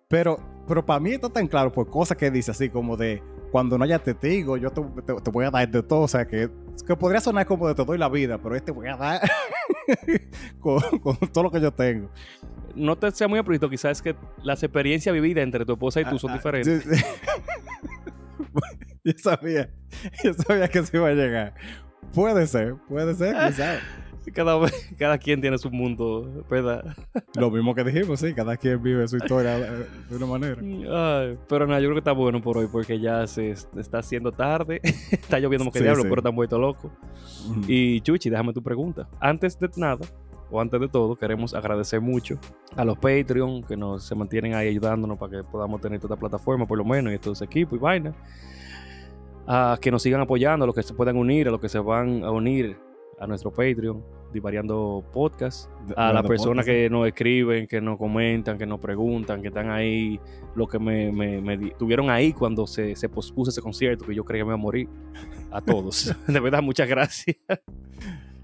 [0.08, 3.78] Pero, pero para mí está tan claro por cosas que dice así como de cuando
[3.78, 6.00] no haya testigo, yo te, te- te voy a dar de todo.
[6.00, 6.50] O sea, que,
[6.84, 9.20] que podría sonar como de te doy la vida, pero este voy a dar
[10.58, 12.08] con, con todo lo que yo tengo.
[12.74, 16.04] No te sea muy aprieto, quizás es que las experiencias vividas entre tu esposa y
[16.04, 16.82] tú son Ah, ah, diferentes.
[16.82, 17.04] sí, sí.
[19.04, 19.70] yo sabía,
[20.24, 21.54] yo sabía que se iba a llegar.
[22.14, 23.78] Puede ser, puede ser, sabe.
[24.34, 24.60] Cada,
[24.98, 26.94] cada quien tiene su mundo, ¿verdad?
[27.36, 30.60] Lo mismo que dijimos, sí, cada quien vive su historia eh, de una manera.
[30.60, 33.98] Ay, pero nada, yo creo que está bueno por hoy porque ya se es- está
[34.00, 34.80] haciendo tarde.
[34.84, 36.08] está lloviendo como que Sí, diablo, sí.
[36.08, 36.92] pero están vuelto loco.
[37.66, 39.08] Y Chuchi, déjame tu pregunta.
[39.20, 40.06] Antes de nada,
[40.50, 42.38] o antes de todo, queremos agradecer mucho
[42.76, 46.20] a los Patreon que nos se mantienen ahí ayudándonos para que podamos tener toda esta
[46.20, 48.14] plataforma, por lo menos, y estos equipos y vainas.
[49.52, 51.80] A que nos sigan apoyando, a los que se puedan unir, a los que se
[51.80, 52.78] van a unir
[53.18, 54.00] a nuestro Patreon,
[54.32, 59.48] Divariando Podcast, a las personas que nos escriben, que nos comentan, que nos preguntan, que
[59.48, 60.20] están ahí,
[60.54, 64.24] los que me, me, me tuvieron ahí cuando se, se pospuso ese concierto, que yo
[64.24, 64.88] creía que me iba a morir.
[65.50, 66.14] A todos.
[66.28, 67.36] De verdad, muchas gracias.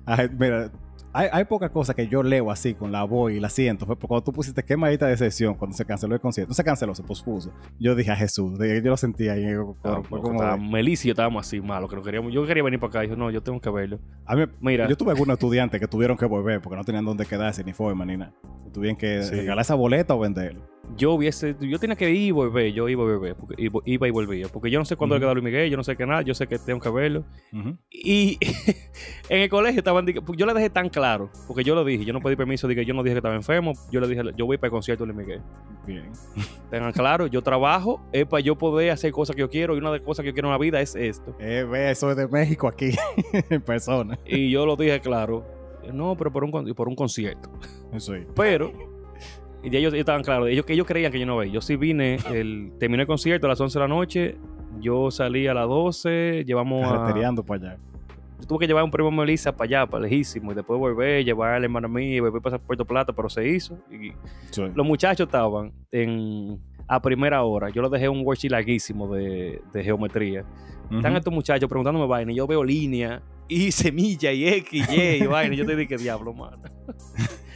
[0.05, 0.73] Ay, mira,
[1.17, 3.87] hay, hay pocas cosas que yo leo así con la voz y la siento.
[3.87, 6.51] Fue cuando tú pusiste quemadita de sesión, cuando se canceló el concierto.
[6.51, 7.53] No se canceló, se pospuso.
[7.79, 9.45] Yo dije a Jesús, yo lo sentí ahí.
[9.45, 12.33] el coro, fue como Melissa y yo estábamos así malos, que no queríamos.
[12.33, 13.99] Yo quería venir para acá y dijo, no, yo tengo que verlo.
[14.27, 17.25] a mí, Mira, yo tuve algunos estudiantes que tuvieron que volver porque no tenían dónde
[17.27, 18.33] quedarse, ni forma, ni nada.
[18.73, 19.35] Tuvieron que Sí.
[19.35, 20.61] regalar esa boleta o venderlo.
[20.97, 24.09] Yo hubiese, yo tenía que ir y volver, yo iba y volver, porque iba, iba
[24.09, 26.07] y volvía, porque yo no sé cuándo le queda Luis Miguel, yo no sé qué
[26.07, 27.25] nada, yo sé que tengo que verlo.
[27.91, 28.39] Y
[29.29, 32.21] en el colegio estaban, yo le dejé tan claro, porque yo lo dije, yo no
[32.21, 34.69] pedí permiso, dije, yo no dije que estaba enfermo, yo le dije, yo voy para
[34.69, 35.43] el concierto de Luis Miguel.
[35.87, 36.11] Bien.
[36.71, 39.91] Tengan claro, yo trabajo, es para yo poder hacer cosas que yo quiero, y una
[39.91, 41.35] de las cosas que yo quiero en la vida es esto.
[41.41, 42.91] Eh, ve, eso es de México aquí,
[43.51, 44.19] en persona.
[44.25, 45.45] Y yo lo dije claro,
[45.93, 47.51] no, pero por un, por un concierto.
[47.99, 48.15] Sí.
[48.35, 48.73] Pero,
[49.63, 51.53] y ya ellos, ellos estaban claros, ellos, que ellos creían que yo no veía.
[51.53, 54.37] Yo sí vine, el, terminé el concierto a las 11 de la noche,
[54.81, 57.07] yo salí a las 12, llevamos a...
[57.45, 57.77] Para allá.
[58.39, 61.25] Yo tuve que llevar a un primo Melissa para allá, para lejísimo, y después volver,
[61.25, 63.79] llevar a la hermana mía, y volver para Puerto Plata, pero se hizo.
[63.91, 64.13] Y
[64.51, 64.63] Sí.
[64.75, 67.71] los muchachos estaban en, a primera hora.
[67.71, 70.45] Yo les dejé un worksheet larguísimo de, de geometría.
[70.91, 75.23] Están estos muchachos preguntándome vaina, y yo veo línea, y semilla, y X, y Y,
[75.23, 75.55] y vaina.
[75.55, 76.59] Y yo te dije, diablo, mano.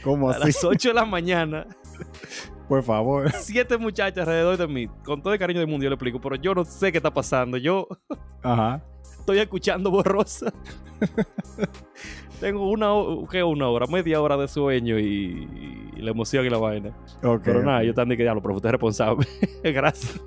[0.03, 0.45] ¿Cómo A así?
[0.47, 1.67] las 8 de la mañana,
[2.67, 3.29] Por favor.
[3.33, 6.35] siete muchachas alrededor de mí, con todo el cariño del mundo, yo le explico, pero
[6.35, 7.57] yo no sé qué está pasando.
[7.57, 7.87] Yo
[8.43, 8.81] Ajá.
[9.19, 10.53] estoy escuchando borrosa.
[12.39, 12.87] Tengo una,
[13.29, 13.43] ¿qué?
[13.43, 16.89] una hora, media hora de sueño y, y la emoción y la vaina.
[17.23, 19.27] Ok, pero nada, yo de que diablo, pero usted es responsable.
[19.63, 20.19] Gracias.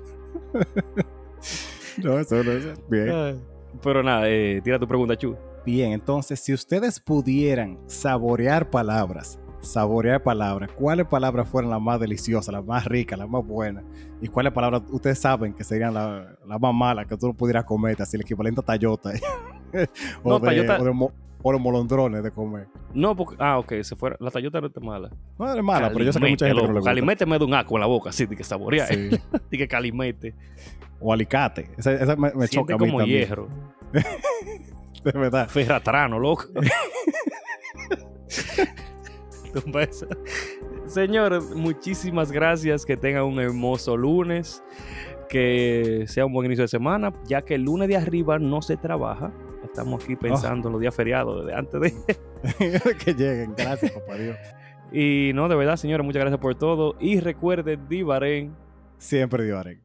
[2.01, 2.89] No, eso no es.
[2.89, 3.09] Bien.
[3.09, 3.41] Ay.
[3.81, 5.35] Pero nada, eh, tira tu pregunta, Chu.
[5.65, 12.53] Bien, entonces, si ustedes pudieran saborear palabras, saborear palabras, ¿cuáles palabras fueran las más deliciosas,
[12.53, 13.83] las más ricas, las más buenas?
[14.21, 17.65] ¿Y cuáles palabras ustedes saben que serían las las más malas que tú no pudieras
[17.65, 19.09] comer, así el equivalente a Tayota?
[20.23, 21.11] o, No, de, Tayota- o, de mo-
[21.43, 22.67] o los molondrones de comer.
[22.93, 24.15] No, porque, ah, ok, se fuera.
[24.19, 25.11] La tallota no está mala.
[25.37, 26.89] No es mala, pero yo sé que mucha gente no le gusta.
[26.89, 28.87] Calimete me da un asco en la boca, así de que saborear.
[28.87, 29.09] Sí.
[29.51, 30.33] de que calimete.
[30.99, 31.69] O alicate.
[31.77, 33.27] Esa, esa me, me choca a mí como también.
[33.27, 33.47] hierro.
[35.03, 35.47] De verdad.
[35.49, 36.45] Ferratrano, loco.
[39.65, 40.07] Beso.
[40.85, 42.85] Señores, muchísimas gracias.
[42.85, 44.63] Que tengan un hermoso lunes.
[45.29, 47.13] Que sea un buen inicio de semana.
[47.25, 49.31] Ya que el lunes de arriba no se trabaja.
[49.63, 52.95] Estamos aquí pensando en los días feriados desde antes de.
[53.05, 53.53] que lleguen.
[53.57, 54.37] Gracias, papá Dios.
[54.91, 56.95] Y no, de verdad, señores, muchas gracias por todo.
[56.99, 58.55] Y recuerden, Divaren.
[58.97, 59.84] Siempre divaré.